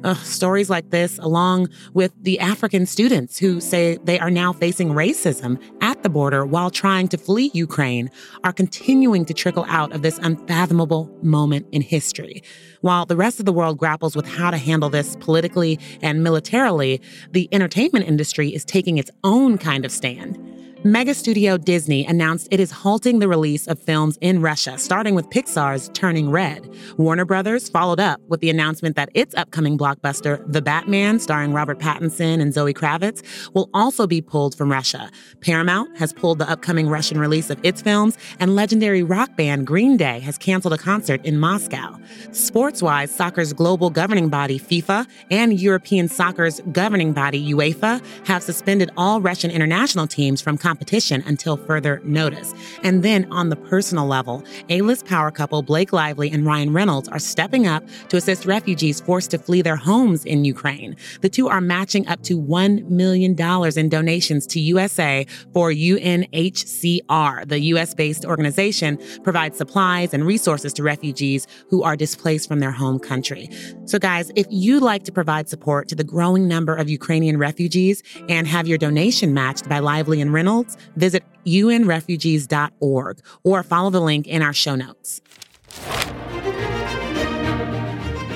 Ugh, 0.04 0.18
stories 0.18 0.68
like 0.68 0.90
this, 0.90 1.18
along 1.18 1.70
with 1.94 2.12
the 2.20 2.38
African 2.40 2.84
students 2.84 3.38
who 3.38 3.58
say 3.58 3.96
they 4.04 4.18
are 4.18 4.30
now 4.30 4.52
facing 4.52 4.90
racism 4.90 5.58
the 6.04 6.08
border 6.08 6.46
while 6.46 6.70
trying 6.70 7.08
to 7.08 7.18
flee 7.18 7.50
Ukraine, 7.52 8.08
are 8.44 8.52
continuing 8.52 9.24
to 9.24 9.34
trickle 9.34 9.64
out 9.68 9.92
of 9.92 10.02
this 10.02 10.18
unfathomable 10.18 11.10
moment 11.22 11.66
in 11.72 11.82
history. 11.82 12.44
While 12.82 13.06
the 13.06 13.16
rest 13.16 13.40
of 13.40 13.46
the 13.46 13.52
world 13.52 13.78
grapples 13.78 14.14
with 14.14 14.28
how 14.28 14.52
to 14.52 14.56
handle 14.56 14.90
this 14.90 15.16
politically 15.16 15.80
and 16.00 16.22
militarily, 16.22 17.00
the 17.32 17.48
entertainment 17.50 18.06
industry 18.06 18.54
is 18.54 18.64
taking 18.64 18.98
its 18.98 19.10
own 19.24 19.58
kind 19.58 19.84
of 19.84 19.90
stand. 19.90 20.38
Mega 20.86 21.14
studio 21.14 21.56
Disney 21.56 22.04
announced 22.04 22.46
it 22.50 22.60
is 22.60 22.70
halting 22.70 23.18
the 23.18 23.26
release 23.26 23.66
of 23.68 23.78
films 23.78 24.18
in 24.20 24.42
Russia, 24.42 24.76
starting 24.76 25.14
with 25.14 25.30
Pixar's 25.30 25.88
Turning 25.94 26.28
Red. 26.28 26.68
Warner 26.98 27.24
Brothers 27.24 27.70
followed 27.70 27.98
up 27.98 28.20
with 28.28 28.40
the 28.40 28.50
announcement 28.50 28.94
that 28.96 29.08
its 29.14 29.34
upcoming 29.34 29.78
blockbuster, 29.78 30.44
The 30.46 30.60
Batman, 30.60 31.20
starring 31.20 31.54
Robert 31.54 31.78
Pattinson 31.78 32.38
and 32.38 32.52
Zoe 32.52 32.74
Kravitz, 32.74 33.22
will 33.54 33.70
also 33.72 34.06
be 34.06 34.20
pulled 34.20 34.54
from 34.54 34.70
Russia. 34.70 35.10
Paramount 35.40 35.96
has 35.96 36.12
pulled 36.12 36.38
the 36.38 36.50
upcoming 36.50 36.86
Russian 36.86 37.18
release 37.18 37.48
of 37.48 37.58
its 37.64 37.80
films, 37.80 38.18
and 38.38 38.54
legendary 38.54 39.02
rock 39.02 39.34
band 39.38 39.66
Green 39.66 39.96
Day 39.96 40.20
has 40.20 40.36
canceled 40.36 40.74
a 40.74 40.78
concert 40.78 41.24
in 41.24 41.38
Moscow. 41.38 41.98
Sports 42.32 42.82
wise, 42.82 43.10
soccer's 43.10 43.54
global 43.54 43.88
governing 43.88 44.28
body, 44.28 44.58
FIFA, 44.58 45.06
and 45.30 45.58
European 45.58 46.08
soccer's 46.08 46.60
governing 46.72 47.14
body, 47.14 47.54
UEFA, 47.54 48.04
have 48.26 48.42
suspended 48.42 48.90
all 48.98 49.22
Russian 49.22 49.50
international 49.50 50.06
teams 50.06 50.42
from 50.42 50.58
competition 50.58 50.73
until 50.78 51.56
further 51.56 52.00
notice. 52.04 52.54
And 52.82 53.02
then 53.02 53.30
on 53.32 53.48
the 53.48 53.56
personal 53.56 54.06
level, 54.06 54.44
A-list 54.68 55.06
power 55.06 55.30
couple 55.30 55.62
Blake 55.62 55.92
Lively 55.92 56.30
and 56.30 56.46
Ryan 56.46 56.72
Reynolds 56.72 57.08
are 57.08 57.18
stepping 57.18 57.66
up 57.66 57.84
to 58.08 58.16
assist 58.16 58.46
refugees 58.46 59.00
forced 59.00 59.30
to 59.32 59.38
flee 59.38 59.62
their 59.62 59.76
homes 59.76 60.24
in 60.24 60.44
Ukraine. 60.44 60.96
The 61.20 61.28
two 61.28 61.48
are 61.48 61.60
matching 61.60 62.06
up 62.08 62.22
to 62.24 62.40
$1 62.40 62.88
million 62.88 63.32
in 63.78 63.88
donations 63.88 64.46
to 64.48 64.60
USA 64.60 65.26
for 65.52 65.70
UNHCR. 65.70 67.48
The 67.48 67.60
US-based 67.60 68.24
organization 68.24 68.98
provides 69.22 69.58
supplies 69.58 70.14
and 70.14 70.26
resources 70.26 70.72
to 70.74 70.82
refugees 70.82 71.46
who 71.68 71.82
are 71.82 71.96
displaced 71.96 72.48
from 72.48 72.60
their 72.60 72.72
home 72.72 72.98
country. 72.98 73.48
So 73.86 73.98
guys, 73.98 74.30
if 74.36 74.46
you'd 74.50 74.82
like 74.82 75.04
to 75.04 75.12
provide 75.12 75.48
support 75.48 75.88
to 75.88 75.94
the 75.94 76.04
growing 76.04 76.46
number 76.48 76.74
of 76.74 76.88
Ukrainian 76.88 77.38
refugees 77.38 78.02
and 78.28 78.46
have 78.46 78.66
your 78.66 78.78
donation 78.78 79.34
matched 79.34 79.68
by 79.68 79.78
Lively 79.78 80.20
and 80.20 80.32
Reynolds, 80.32 80.63
visit 80.96 81.24
unrefugees.org 81.46 83.20
or 83.42 83.62
follow 83.62 83.90
the 83.90 84.00
link 84.00 84.26
in 84.26 84.42
our 84.42 84.52
show 84.52 84.74
notes. 84.74 85.20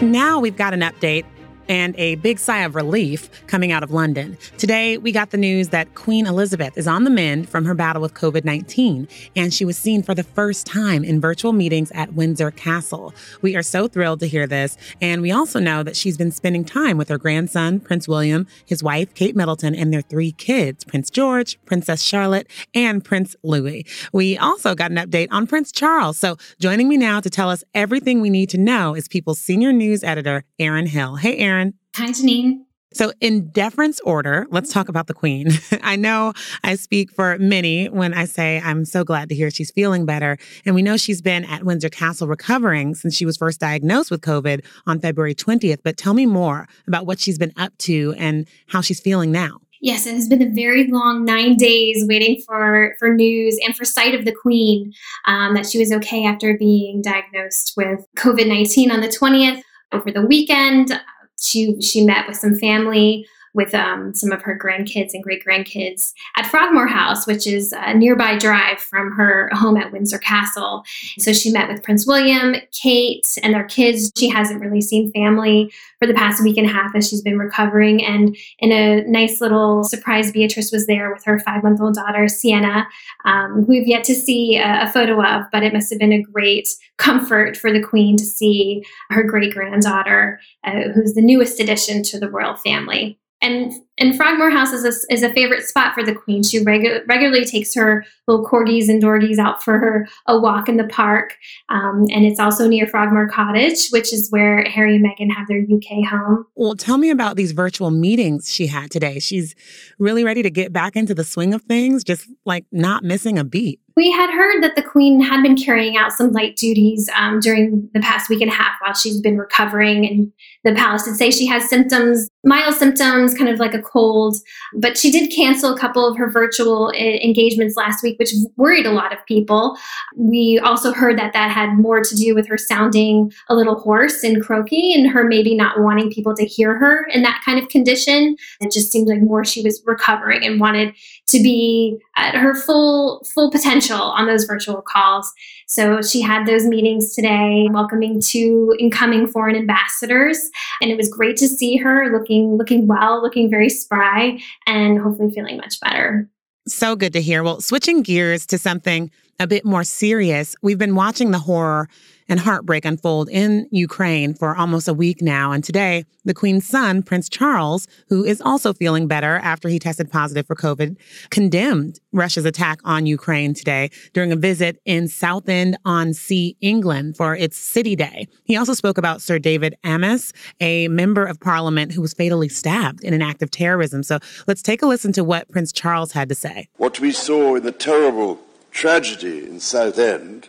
Now 0.03 0.39
we've 0.39 0.57
got 0.57 0.75
an 0.75 0.81
update 0.81 1.25
and 1.69 1.95
a 1.99 2.17
big 2.17 2.39
sigh 2.39 2.61
of 2.61 2.75
relief 2.75 3.29
coming 3.47 3.73
out 3.73 3.83
of 3.83 3.91
London. 3.91 4.37
Today, 4.57 4.97
we 4.99 5.13
got 5.13 5.31
the 5.31 5.37
news 5.37 5.69
that 5.69 5.95
Queen 5.95 6.27
Elizabeth 6.27 6.77
is 6.79 6.87
on 6.87 7.05
the 7.05 7.11
mend 7.11 7.49
from 7.49 7.65
her 7.65 7.75
battle 7.75 8.01
with 8.01 8.15
COVID 8.15 8.45
19, 8.45 9.07
and 9.37 9.53
she 9.53 9.65
was 9.65 9.77
seen 9.77 10.03
for 10.03 10.15
the 10.15 10.23
first 10.23 10.67
time 10.67 11.05
in 11.05 11.21
virtual 11.21 11.53
meetings 11.53 11.91
at 11.93 12.15
Windsor 12.15 12.51
Castle. 12.53 13.13
We 13.43 13.57
are 13.57 13.63
so 13.63 13.89
thrilled 13.89 14.21
to 14.21 14.29
hear 14.29 14.47
this, 14.47 14.77
and 15.01 15.23
we 15.23 15.31
also 15.31 15.61
know 15.61 15.83
that 15.83 15.97
she's 15.97 16.17
been 16.17 16.31
spending 16.31 16.65
time 16.65 16.97
with 16.97 17.09
her 17.09 17.19
grandson, 17.19 17.81
Prince 17.81 18.09
William, 18.09 18.47
his 18.65 18.83
wife, 18.83 19.13
Kate 19.15 19.37
Middleton, 19.37 19.75
and 19.75 19.93
their 19.93 20.03
three 20.03 20.33
kids, 20.33 20.85
Prince 20.85 21.11
George, 21.11 21.59
Princess 21.67 22.03
Charlotte, 22.03 22.49
and 22.75 23.05
Prince 23.05 23.37
Louis. 23.43 23.85
We 24.13 24.39
also 24.39 24.75
got 24.75 24.91
an 24.91 24.97
update 24.97 25.29
on 25.31 25.47
Prince 25.47 25.73
Charles. 25.73 26.19
So, 26.19 26.37
joining 26.59 26.89
me 26.89 26.97
now 26.97 27.21
to 27.21 27.29
tell 27.29 27.51
us 27.51 27.63
everything 27.75 28.21
we 28.21 28.31
need 28.31 28.49
to 28.51 28.59
know 28.59 28.95
is 28.95 29.09
People's 29.09 29.39
senior 29.39 29.73
news 29.73 30.03
editor, 30.03 30.45
Erin 30.59 30.87
Hill. 30.87 31.17
Hey, 31.17 31.37
Erin. 31.39 31.58
Hi, 31.99 32.11
Janine. 32.11 32.61
So, 32.93 33.13
in 33.21 33.51
deference 33.51 33.99
order, 34.03 34.47
let's 34.51 34.73
talk 34.73 34.89
about 34.89 35.09
the 35.09 35.15
queen. 35.15 35.49
I 35.83 35.97
know 35.97 36.33
I 36.63 36.77
speak 36.77 37.11
for 37.11 37.37
many 37.39 37.87
when 37.89 38.15
I 38.15 38.25
say 38.25 38.63
I'm 38.65 38.85
so 38.85 39.03
glad 39.03 39.29
to 39.31 39.35
hear 39.35 39.51
she's 39.51 39.73
feeling 39.73 40.07
better. 40.07 40.39
And 40.65 40.77
we 40.77 40.83
know 40.83 40.97
she's 40.97 41.21
been 41.21 41.45
at 41.47 41.65
Windsor 41.65 41.89
Castle 41.89 42.29
recovering 42.29 42.95
since 42.95 43.17
she 43.17 43.27
was 43.27 43.37
first 43.37 43.59
diagnosed 43.59 44.13
with 44.13 44.21
COVID 44.21 44.65
on 44.87 45.01
February 45.01 45.35
20th. 45.35 45.79
But 45.83 45.97
tell 45.97 46.15
me 46.15 46.25
more 46.25 46.69
about 46.87 47.05
what 47.05 47.19
she's 47.19 47.37
been 47.37 47.53
up 47.57 47.77
to 47.79 48.15
and 48.17 48.47
how 48.69 48.81
she's 48.81 49.01
feeling 49.01 49.33
now. 49.33 49.59
Yes, 49.81 50.07
it 50.07 50.15
has 50.15 50.29
been 50.29 50.43
a 50.43 50.51
very 50.55 50.87
long 50.87 51.25
nine 51.25 51.57
days 51.57 52.07
waiting 52.07 52.41
for, 52.47 52.95
for 53.01 53.13
news 53.13 53.59
and 53.67 53.75
for 53.77 53.85
sight 53.85 54.15
of 54.15 54.25
the 54.25 54.33
Queen 54.41 54.93
um, 55.27 55.55
that 55.55 55.67
she 55.67 55.81
was 55.81 55.91
okay 55.91 56.25
after 56.25 56.57
being 56.57 57.03
diagnosed 57.03 57.75
with 57.77 58.07
COVID 58.17 58.47
19 58.47 58.93
on 58.93 59.01
the 59.01 59.09
20th. 59.09 59.63
Over 59.91 60.13
the 60.13 60.21
weekend, 60.21 60.93
she 61.41 61.81
she 61.81 62.05
met 62.05 62.27
with 62.27 62.37
some 62.37 62.57
family 62.57 63.27
with 63.55 63.75
um, 63.75 64.15
some 64.15 64.33
of 64.33 64.43
her 64.43 64.59
grandkids 64.59 65.15
and 65.15 65.23
great 65.23 65.45
grandkids 65.45 66.13
at 66.37 66.47
Frogmore 66.47 66.87
House, 66.87 67.27
which 67.27 67.47
is 67.47 67.73
a 67.77 67.95
nearby 67.95 68.37
drive 68.37 68.79
from 68.79 69.13
her 69.13 69.49
home 69.53 69.77
at 69.77 69.93
Windsor 69.93 70.19
Castle. 70.19 70.85
So 71.19 71.33
she 71.33 71.51
met 71.51 71.69
with 71.69 71.83
Prince 71.83 72.07
William, 72.07 72.57
Kate, 72.73 73.37
and 73.43 73.55
their 73.55 73.65
kids. 73.65 74.13
She 74.17 74.29
hasn't 74.29 74.61
really 74.61 74.81
seen 74.81 75.11
family 75.13 75.73
for 75.99 76.07
the 76.07 76.15
past 76.15 76.43
week 76.43 76.57
and 76.57 76.69
a 76.69 76.73
half 76.73 76.95
as 76.95 77.09
she's 77.09 77.23
been 77.23 77.39
recovering. 77.39 78.05
And 78.05 78.37
in 78.59 78.71
a 78.71 79.03
nice 79.09 79.41
little 79.41 79.83
surprise, 79.85 80.31
Beatrice 80.31 80.71
was 80.71 80.87
there 80.87 81.13
with 81.13 81.25
her 81.25 81.39
five 81.41 81.63
month 81.63 81.81
old 81.81 81.95
daughter, 81.95 82.29
Sienna, 82.29 82.87
um, 83.25 83.65
who 83.65 83.79
we've 83.79 83.89
yet 83.89 84.05
to 84.05 84.15
see 84.15 84.57
a, 84.57 84.85
a 84.85 84.93
photo 84.93 85.23
of, 85.23 85.47
but 85.53 85.63
it 85.63 85.73
must 85.73 85.91
have 85.91 85.99
been 85.99 86.13
a 86.13 86.23
great 86.23 86.69
comfort 86.97 87.57
for 87.57 87.73
the 87.73 87.83
Queen 87.83 88.17
to 88.17 88.25
see 88.25 88.85
her 89.11 89.23
great 89.23 89.55
granddaughter, 89.55 90.41
uh, 90.65 90.89
who's 90.95 91.15
the 91.15 91.23
newest 91.23 91.61
addition 91.61 92.03
to 92.03 92.19
the 92.19 92.29
royal 92.29 92.57
family. 92.57 93.19
And 93.41 93.73
And 93.99 94.17
Frogmore 94.17 94.51
House 94.51 94.73
is 94.73 94.85
a, 94.85 95.13
is 95.13 95.23
a 95.23 95.33
favorite 95.33 95.65
spot 95.65 95.95
for 95.95 96.05
the 96.05 96.15
Queen. 96.15 96.43
She 96.43 96.61
regu- 96.61 97.03
regularly 97.09 97.45
takes 97.45 97.75
her 97.75 98.05
little 98.27 98.47
corgis 98.47 98.89
and 98.89 99.03
dorgies 99.03 99.39
out 99.39 99.63
for 99.63 99.79
her, 99.79 100.09
a 100.27 100.39
walk 100.39 100.69
in 100.69 100.77
the 100.77 100.87
park. 100.87 101.37
Um, 101.69 102.07
and 102.11 102.25
it's 102.25 102.39
also 102.39 102.69
near 102.69 102.87
Frogmore 102.87 103.29
Cottage, 103.29 103.89
which 103.91 104.13
is 104.13 104.31
where 104.31 104.65
Harry 104.65 104.97
and 104.97 105.05
Meghan 105.05 105.35
have 105.35 105.49
their 105.49 105.63
UK 105.63 106.07
home. 106.09 106.47
Well, 106.55 106.77
tell 106.77 106.99
me 106.99 107.11
about 107.11 107.37
these 107.37 107.53
virtual 107.53 107.91
meetings 107.91 108.53
she 108.53 108.67
had 108.67 108.91
today. 108.91 109.19
She's 109.19 109.55
really 109.99 110.25
ready 110.25 110.43
to 110.43 110.51
get 110.51 110.73
back 110.73 110.95
into 110.95 111.15
the 111.15 111.25
swing 111.25 111.53
of 111.53 111.63
things, 111.63 112.05
just 112.05 112.29
like 112.45 112.67
not 112.71 113.03
missing 113.03 113.39
a 113.39 113.45
beat. 113.45 113.81
We 113.97 114.13
had 114.13 114.31
heard 114.31 114.63
that 114.63 114.77
the 114.77 114.83
Queen 114.83 115.21
had 115.21 115.43
been 115.43 115.57
carrying 115.57 115.97
out 115.97 116.13
some 116.13 116.31
light 116.31 116.55
duties 116.55 117.11
um, 117.17 117.41
during 117.41 117.91
the 117.95 118.01
past 118.01 118.31
week 118.31 118.41
and 118.41 118.49
a 118.49 118.55
half 118.55 118.75
while 118.81 118.95
she's 118.95 119.21
been 119.21 119.37
recovering. 119.37 120.07
And 120.07 120.33
the 120.63 120.73
palace 120.73 121.03
did 121.03 121.17
say 121.17 121.33
she 121.33 121.47
has 121.47 121.69
symptoms, 121.69 122.29
mild 122.45 122.77
symptoms, 122.77 123.35
kind 123.35 123.51
of 123.51 123.59
like 123.59 123.75
a 123.75 123.83
cold. 123.89 124.37
But 124.75 124.99
she 124.99 125.11
did 125.11 125.33
cancel 125.35 125.75
a 125.75 125.79
couple 125.79 126.07
of 126.07 126.17
her 126.17 126.31
virtual 126.31 126.93
eh, 126.95 127.19
engagements 127.23 127.77
last 127.77 128.03
week, 128.03 128.19
which 128.19 128.33
worried 128.57 128.87
a 128.87 128.93
lot 128.93 129.13
of 129.13 129.25
people. 129.27 129.77
We 130.17 130.59
also 130.63 130.93
heard 130.93 131.19
that 131.19 131.33
that 131.33 131.51
had 131.51 131.75
more 131.79 132.03
to 132.03 132.15
do 132.15 132.35
with 132.35 132.47
her 132.49 132.59
sounding 132.59 133.33
a 133.49 133.55
little 133.55 133.77
hoarse 133.77 134.23
and 134.23 134.43
croaky 134.43 134.95
and 134.95 135.11
her 135.11 135.25
maybe 135.25 135.55
not 135.55 135.81
wanting 135.81 136.11
people 136.11 136.35
to 136.37 136.45
hear 136.45 136.77
her 136.77 137.05
in 137.07 137.23
that 137.23 137.43
kind 137.45 137.59
of 137.59 137.69
condition. 137.69 138.37
It 138.61 138.73
just 138.73 138.91
seemed 138.91 139.09
like 139.09 139.21
more 139.21 139.45
she 139.45 139.63
was 139.63 139.83
recovering 139.87 140.45
and 140.45 140.61
wanted 140.61 140.95
to 141.29 141.43
be 141.43 141.99
at 142.17 142.35
her 142.35 142.55
full 142.55 143.25
full 143.35 143.51
potential 143.51 144.01
on 144.01 144.27
those 144.27 144.45
virtual 144.45 144.83
calls. 144.83 145.33
So 145.67 146.01
she 146.03 146.21
had 146.21 146.47
those 146.47 146.65
meetings 146.65 147.15
today, 147.15 147.69
welcoming 147.71 148.21
two 148.21 148.75
incoming 148.79 149.27
foreign 149.27 149.55
ambassadors, 149.57 150.51
and 150.81 150.91
it 150.91 150.97
was 150.97 151.09
great 151.11 151.37
to 151.39 151.49
see 151.49 151.77
her 151.77 152.11
looking 152.11 152.57
looking 152.57 152.87
well, 152.87 153.23
looking 153.23 153.51
very 153.51 153.69
spry, 153.83 154.41
and 154.67 154.99
hopefully 155.01 155.31
feeling 155.33 155.57
much 155.57 155.81
better. 155.81 156.29
So 156.67 156.97
good 156.97 157.13
to 157.15 157.23
hear. 157.23 157.43
Well, 157.43 157.61
switching 157.61 158.03
gears 158.03 158.47
to 158.47 158.59
something 158.59 159.11
a 159.39 159.47
bit 159.47 159.65
more 159.65 159.85
serious, 159.85 160.57
we've 160.63 160.79
been 160.79 160.95
watching 160.95 161.31
the 161.31 161.39
horror 161.39 161.89
and 162.29 162.41
heartbreak 162.41 162.85
unfold 162.85 163.29
in 163.31 163.67
Ukraine 163.71 164.35
for 164.35 164.55
almost 164.55 164.87
a 164.87 164.93
week 164.93 165.23
now. 165.23 165.53
And 165.53 165.65
today, 165.65 166.05
the 166.25 166.35
Queen's 166.35 166.67
son, 166.67 167.03
Prince 167.03 167.29
Charles, 167.29 167.87
who 168.09 168.23
is 168.23 168.43
also 168.43 168.75
feeling 168.75 169.07
better 169.07 169.37
after 169.37 169.69
he 169.69 169.79
tested 169.79 170.11
positive 170.11 170.47
for 170.47 170.55
COVID, 170.55 170.97
condemned 171.31 172.01
Russia's 172.13 172.45
attack 172.45 172.81
on 172.85 173.07
Ukraine 173.07 173.55
today 173.55 173.91
during 174.13 174.31
a 174.31 174.37
visit 174.37 174.79
in 174.85 175.09
Southend 175.09 175.79
on 175.87 176.13
Sea, 176.13 176.57
England 176.61 177.17
for 177.17 177.35
its 177.35 177.57
City 177.57 177.97
Day. 177.97 178.27
He 178.45 178.57
also 178.57 178.75
spoke 178.75 178.99
about 178.99 179.23
Sir 179.23 179.39
David 179.39 179.75
Amess, 179.85 180.33
a 180.61 180.89
member 180.89 181.25
of 181.25 181.41
parliament 181.41 181.93
who 181.93 182.03
was 182.03 182.13
fatally 182.13 182.51
stabbed 182.51 183.03
in 183.05 183.15
an 183.15 183.23
act 183.23 183.41
of 183.41 183.51
terrorism. 183.51 184.03
So 184.03 184.19
let's 184.47 184.63
take 184.63 184.83
a 184.83 184.87
listen 184.87 185.13
to 185.13 185.25
what 185.25 185.49
Prince 185.49 185.73
Charles 185.73 186.13
had 186.13 186.29
to 186.29 186.35
say. 186.35 186.69
What 186.77 187.01
we 187.01 187.13
saw 187.13 187.55
in 187.55 187.63
the 187.63 187.73
terrible 187.73 188.39
tragedy 188.79 189.45
in 189.45 189.59
Southend 189.59 190.49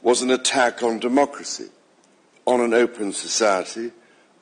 was 0.00 0.22
an 0.22 0.30
attack 0.30 0.82
on 0.82 0.98
democracy, 0.98 1.68
on 2.46 2.62
an 2.62 2.72
open 2.72 3.12
society, 3.12 3.92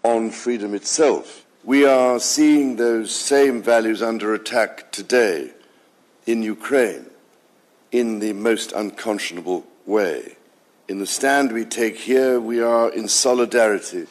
on 0.04 0.30
freedom 0.30 0.76
itself. 0.76 1.44
We 1.64 1.84
are 1.86 2.20
seeing 2.20 2.76
those 2.76 3.12
same 3.12 3.64
values 3.64 4.00
under 4.00 4.32
attack 4.32 4.92
today 4.92 5.50
in 6.24 6.44
Ukraine 6.44 7.06
in 7.90 8.20
the 8.20 8.32
most 8.32 8.70
unconscionable 8.70 9.66
way. 9.86 10.36
In 10.86 11.00
the 11.00 11.06
stand 11.18 11.50
we 11.50 11.64
take 11.64 11.96
here, 11.96 12.38
we 12.38 12.60
are 12.60 12.92
in 12.92 13.08
solidarity 13.08 14.06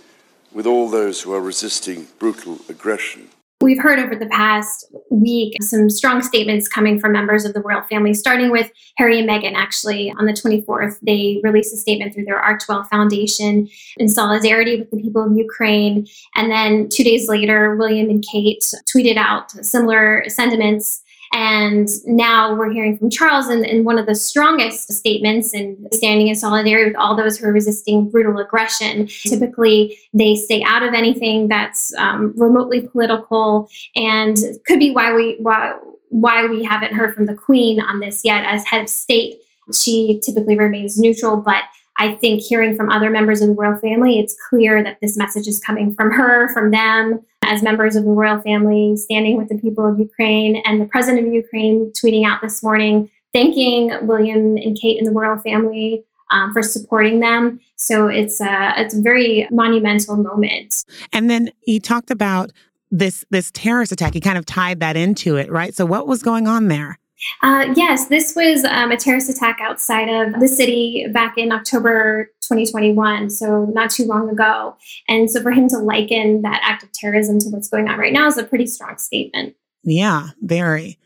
with 0.51 0.65
all 0.65 0.89
those 0.89 1.21
who 1.21 1.33
are 1.33 1.39
resisting 1.39 2.07
brutal 2.19 2.59
aggression. 2.67 3.29
We've 3.63 3.81
heard 3.81 3.97
over 3.97 4.13
the 4.13 4.25
past 4.25 4.93
week 5.09 5.55
some 5.63 5.89
strong 5.89 6.21
statements 6.21 6.67
coming 6.67 6.99
from 6.99 7.13
members 7.13 7.45
of 7.45 7.53
the 7.53 7.61
royal 7.61 7.81
family, 7.83 8.13
starting 8.13 8.51
with 8.51 8.69
Harry 8.97 9.17
and 9.19 9.29
Meghan. 9.29 9.53
Actually, 9.53 10.11
on 10.19 10.25
the 10.25 10.33
24th, 10.33 10.99
they 11.01 11.39
released 11.45 11.73
a 11.73 11.77
statement 11.77 12.13
through 12.13 12.25
their 12.25 12.41
Archewell 12.41 12.85
Foundation 12.89 13.69
in 13.95 14.09
solidarity 14.09 14.79
with 14.79 14.91
the 14.91 14.97
people 14.97 15.23
of 15.23 15.37
Ukraine. 15.37 16.05
And 16.35 16.51
then 16.51 16.89
two 16.89 17.05
days 17.05 17.29
later, 17.29 17.77
William 17.77 18.09
and 18.09 18.21
Kate 18.29 18.69
tweeted 18.93 19.15
out 19.15 19.51
similar 19.51 20.25
sentiments 20.27 21.01
and 21.33 21.89
now 22.05 22.55
we're 22.55 22.71
hearing 22.71 22.95
from 22.95 23.09
Charles 23.09 23.49
in, 23.49 23.65
in 23.65 23.83
one 23.83 23.97
of 23.97 24.05
the 24.05 24.13
strongest 24.13 24.93
statements 24.93 25.51
and 25.53 25.87
standing 25.91 26.27
in 26.27 26.35
solidarity 26.35 26.91
with 26.91 26.95
all 26.95 27.15
those 27.15 27.37
who 27.37 27.47
are 27.47 27.51
resisting 27.51 28.07
brutal 28.09 28.37
aggression. 28.37 29.07
Typically, 29.07 29.97
they 30.13 30.35
stay 30.35 30.63
out 30.63 30.83
of 30.83 30.93
anything 30.93 31.47
that's 31.47 31.91
um, 31.95 32.33
remotely 32.37 32.81
political, 32.81 33.67
and 33.95 34.37
could 34.65 34.79
be 34.79 34.91
why 34.91 35.13
we 35.13 35.37
why 35.39 35.75
why 36.09 36.45
we 36.45 36.63
haven't 36.63 36.93
heard 36.93 37.15
from 37.15 37.25
the 37.25 37.33
Queen 37.33 37.81
on 37.81 37.99
this 37.99 38.21
yet 38.23 38.45
as 38.45 38.63
head 38.65 38.83
of 38.83 38.89
state. 38.89 39.39
She 39.73 40.19
typically 40.23 40.57
remains 40.57 40.99
neutral, 40.99 41.37
but 41.37 41.63
I 41.97 42.15
think 42.15 42.41
hearing 42.41 42.75
from 42.75 42.89
other 42.89 43.09
members 43.09 43.41
of 43.41 43.49
the 43.49 43.55
royal 43.55 43.77
family, 43.77 44.19
it's 44.19 44.35
clear 44.49 44.83
that 44.83 44.99
this 45.01 45.17
message 45.17 45.47
is 45.47 45.59
coming 45.59 45.93
from 45.95 46.11
her, 46.11 46.53
from 46.53 46.71
them, 46.71 47.23
as 47.47 47.61
members 47.61 47.95
of 47.95 48.03
the 48.03 48.11
royal 48.11 48.39
family, 48.41 48.95
standing 48.97 49.37
with 49.37 49.49
the 49.49 49.57
people 49.57 49.85
of 49.85 49.99
Ukraine. 49.99 50.61
And 50.65 50.81
the 50.81 50.85
president 50.85 51.27
of 51.27 51.33
Ukraine 51.33 51.91
tweeting 51.91 52.25
out 52.25 52.41
this 52.41 52.63
morning, 52.63 53.09
thanking 53.33 53.91
William 54.03 54.57
and 54.57 54.77
Kate 54.79 54.97
and 54.97 55.07
the 55.07 55.11
royal 55.11 55.37
family 55.37 56.03
um, 56.31 56.53
for 56.53 56.63
supporting 56.63 57.19
them. 57.19 57.59
So 57.75 58.07
it's 58.07 58.41
a, 58.41 58.73
it's 58.77 58.95
a 58.95 59.01
very 59.01 59.47
monumental 59.51 60.15
moment. 60.15 60.83
And 61.11 61.29
then 61.29 61.51
he 61.61 61.79
talked 61.79 62.11
about 62.11 62.51
this 62.91 63.25
this 63.31 63.49
terrorist 63.51 63.91
attack. 63.91 64.13
He 64.13 64.21
kind 64.21 64.37
of 64.37 64.45
tied 64.45 64.79
that 64.81 64.95
into 64.95 65.35
it, 65.35 65.51
right? 65.51 65.73
So 65.73 65.85
what 65.85 66.07
was 66.07 66.21
going 66.21 66.47
on 66.47 66.67
there? 66.67 66.99
Uh, 67.41 67.73
yes, 67.75 68.07
this 68.07 68.35
was 68.35 68.63
um, 68.65 68.91
a 68.91 68.97
terrorist 68.97 69.29
attack 69.29 69.59
outside 69.61 70.09
of 70.09 70.39
the 70.39 70.47
city 70.47 71.07
back 71.11 71.37
in 71.37 71.51
October 71.51 72.31
2021, 72.41 73.29
so 73.29 73.65
not 73.73 73.89
too 73.89 74.05
long 74.05 74.29
ago. 74.29 74.75
And 75.07 75.29
so 75.29 75.41
for 75.41 75.51
him 75.51 75.67
to 75.69 75.77
liken 75.77 76.41
that 76.41 76.61
act 76.63 76.83
of 76.83 76.91
terrorism 76.91 77.39
to 77.39 77.49
what's 77.49 77.69
going 77.69 77.87
on 77.87 77.97
right 77.97 78.13
now 78.13 78.27
is 78.27 78.37
a 78.37 78.43
pretty 78.43 78.67
strong 78.67 78.97
statement. 78.97 79.55
Yeah, 79.83 80.29
very. 80.41 80.97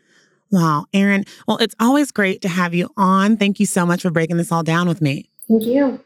Wow, 0.50 0.86
Erin. 0.94 1.24
Well, 1.46 1.58
it's 1.58 1.74
always 1.78 2.10
great 2.10 2.42
to 2.42 2.48
have 2.48 2.74
you 2.74 2.88
on. 2.96 3.36
Thank 3.36 3.60
you 3.60 3.66
so 3.66 3.84
much 3.84 4.02
for 4.02 4.10
breaking 4.10 4.38
this 4.38 4.50
all 4.50 4.62
down 4.62 4.88
with 4.88 5.02
me. 5.02 5.30
Thank 5.46 5.64
you. 5.64 6.00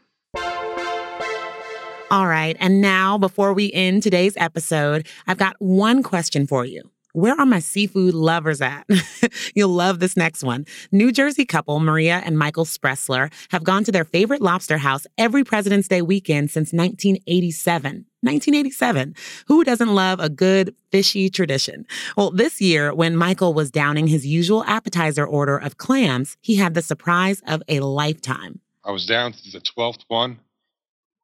All 2.11 2.27
right. 2.27 2.55
And 2.59 2.79
now, 2.79 3.17
before 3.17 3.53
we 3.53 3.71
end 3.71 4.03
today's 4.03 4.37
episode, 4.37 5.07
I've 5.25 5.37
got 5.37 5.55
one 5.59 6.03
question 6.03 6.45
for 6.45 6.63
you. 6.63 6.92
Where 7.15 7.39
are 7.39 7.45
my 7.45 7.59
seafood 7.59 8.15
lovers 8.15 8.59
at? 8.59 8.87
You'll 9.55 9.69
love 9.69 9.99
this 9.99 10.17
next 10.17 10.43
one. 10.43 10.65
New 10.91 11.11
Jersey 11.11 11.45
couple 11.45 11.79
Maria 11.79 12.23
and 12.25 12.39
Michael 12.39 12.65
Spressler 12.65 13.31
have 13.51 13.63
gone 13.63 13.83
to 13.83 13.91
their 13.91 14.03
favorite 14.03 14.41
lobster 14.41 14.79
house 14.79 15.05
every 15.15 15.43
President's 15.43 15.87
Day 15.87 16.01
weekend 16.01 16.49
since 16.49 16.73
1987. 16.73 18.07
1987. 18.21 19.13
Who 19.45 19.63
doesn't 19.63 19.93
love 19.93 20.19
a 20.19 20.27
good 20.27 20.73
fishy 20.91 21.29
tradition? 21.29 21.85
Well, 22.17 22.31
this 22.31 22.59
year, 22.59 22.95
when 22.95 23.15
Michael 23.15 23.53
was 23.53 23.69
downing 23.69 24.07
his 24.07 24.25
usual 24.25 24.63
appetizer 24.63 25.25
order 25.25 25.57
of 25.57 25.77
clams, 25.77 26.35
he 26.41 26.55
had 26.55 26.73
the 26.73 26.81
surprise 26.81 27.43
of 27.45 27.61
a 27.67 27.81
lifetime. 27.81 28.59
I 28.83 28.89
was 28.89 29.05
down 29.05 29.33
to 29.33 29.51
the 29.51 29.59
12th 29.59 30.01
one, 30.07 30.39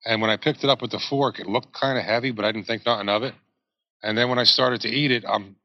and 0.06 0.22
when 0.22 0.30
I 0.30 0.38
picked 0.38 0.64
it 0.64 0.70
up 0.70 0.84
with 0.84 0.92
the 0.92 1.00
fork, 1.00 1.40
it 1.40 1.48
looked 1.48 1.74
kind 1.74 1.98
of 1.98 2.06
heavy, 2.06 2.30
but 2.30 2.46
I 2.46 2.52
didn't 2.52 2.68
think 2.68 2.86
nothing 2.86 3.10
of 3.10 3.24
it. 3.24 3.34
And 4.04 4.16
then 4.16 4.30
when 4.30 4.38
I 4.38 4.44
started 4.44 4.82
to 4.82 4.90
eat 4.90 5.12
it, 5.12 5.26
I'm 5.28 5.56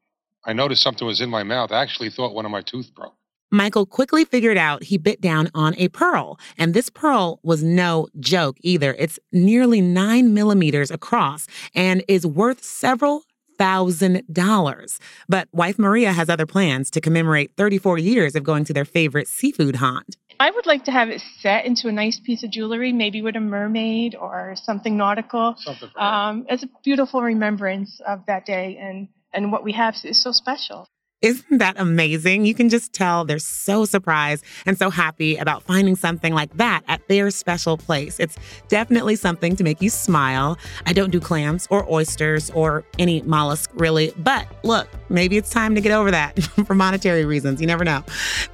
I 0.47 0.53
noticed 0.53 0.83
something 0.83 1.07
was 1.07 1.21
in 1.21 1.31
my 1.31 1.43
mouth. 1.43 1.73
I 1.73 1.83
actually 1.83 2.11
thought 2.11 2.35
one 2.35 2.45
of 2.45 2.51
my 2.51 2.63
tooth 2.63 2.95
broke. 2.95 3.15
Michael 3.51 3.87
quickly 3.87 4.25
figured 4.25 4.59
out 4.59 4.83
he 4.85 4.99
bit 4.99 5.21
down 5.21 5.49
on 5.55 5.75
a 5.77 5.89
pearl, 5.89 6.39
and 6.59 6.75
this 6.75 6.91
pearl 6.91 7.39
was 7.43 7.63
no 7.63 8.09
joke 8.19 8.57
either. 8.63 8.95
It's 8.99 9.19
nearly 9.33 9.81
nine 9.81 10.35
millimeters 10.35 10.91
across 10.91 11.47
and 11.75 12.03
is 12.09 12.27
worth 12.27 12.65
several 12.65 13.23
thousand 13.57 14.25
dollars. 14.33 14.99
But 15.29 15.49
wife 15.53 15.79
Maria 15.79 16.13
has 16.13 16.29
other 16.29 16.47
plans 16.47 16.91
to 16.91 17.01
commemorate 17.01 17.53
34 17.57 17.99
years 17.99 18.35
of 18.35 18.43
going 18.43 18.65
to 18.65 18.73
their 18.73 18.85
favorite 18.85 19.29
seafood 19.29 19.77
haunt. 19.77 20.17
I 20.41 20.51
would 20.51 20.67
like 20.67 20.85
to 20.87 20.91
have 20.91 21.09
it 21.09 21.23
set 21.39 21.65
into 21.65 21.87
a 21.87 21.93
nice 21.93 22.19
piece 22.19 22.43
of 22.43 22.51
jewelry, 22.51 22.93
maybe 22.93 23.23
with 23.23 23.37
a 23.37 23.41
mermaid 23.41 24.17
or 24.17 24.55
something 24.57 24.97
nautical. 24.97 25.55
Something 25.59 25.91
um, 25.97 26.45
as 26.49 26.65
a 26.65 26.69
beautiful 26.83 27.23
remembrance 27.23 28.01
of 28.07 28.27
that 28.27 28.45
day 28.45 28.77
and 28.81 29.09
and 29.35 29.53
what 29.53 29.65
we 29.65 29.73
have 29.73 29.97
is 30.05 30.21
so 30.21 30.33
special. 30.33 30.89
Isn't 31.25 31.57
that 31.57 31.81
amazing? 31.81 32.45
You 32.45 32.55
can 32.55 32.69
just 32.69 32.93
tell 32.93 33.25
they're 33.25 33.39
so 33.39 33.87
surprised 33.87 34.45
and 34.67 34.77
so 34.77 34.91
happy 34.91 35.37
about 35.37 35.63
finding 35.63 35.97
something 35.97 36.35
like 36.35 36.55
that 36.59 36.83
at 36.87 37.09
their 37.09 37.31
special 37.31 37.79
place. 37.79 38.21
It's 38.21 38.37
definitely 38.69 39.17
something 39.17 39.57
to 39.57 39.65
make 39.65 39.81
you 39.81 39.89
smile. 39.89 40.59
I 40.85 40.93
don't 40.93 41.09
do 41.09 41.21
clams 41.21 41.67
or 41.71 41.91
oysters 41.91 42.51
or 42.51 42.85
any 42.99 43.23
mollusk 43.23 43.71
really, 43.73 44.13
but 44.19 44.47
look, 44.65 44.87
maybe 45.09 45.39
it's 45.39 45.49
time 45.49 45.75
to 45.77 45.81
get 45.81 45.93
over 45.93 46.11
that 46.11 46.43
for 46.67 46.75
monetary 46.75 47.25
reasons. 47.25 47.59
You 47.59 47.69
never 47.69 47.85
know. 47.85 48.05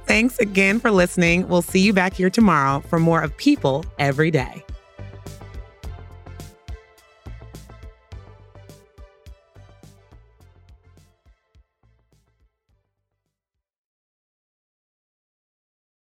Thanks 0.05 0.39
again 0.39 0.79
for 0.79 0.91
listening. 0.91 1.49
We'll 1.49 1.63
see 1.63 1.81
you 1.81 1.91
back 1.91 2.13
here 2.13 2.29
tomorrow 2.29 2.79
for 2.87 2.99
more 2.99 3.21
of 3.21 3.35
People 3.35 3.83
Every 3.99 4.31
Day. 4.31 4.63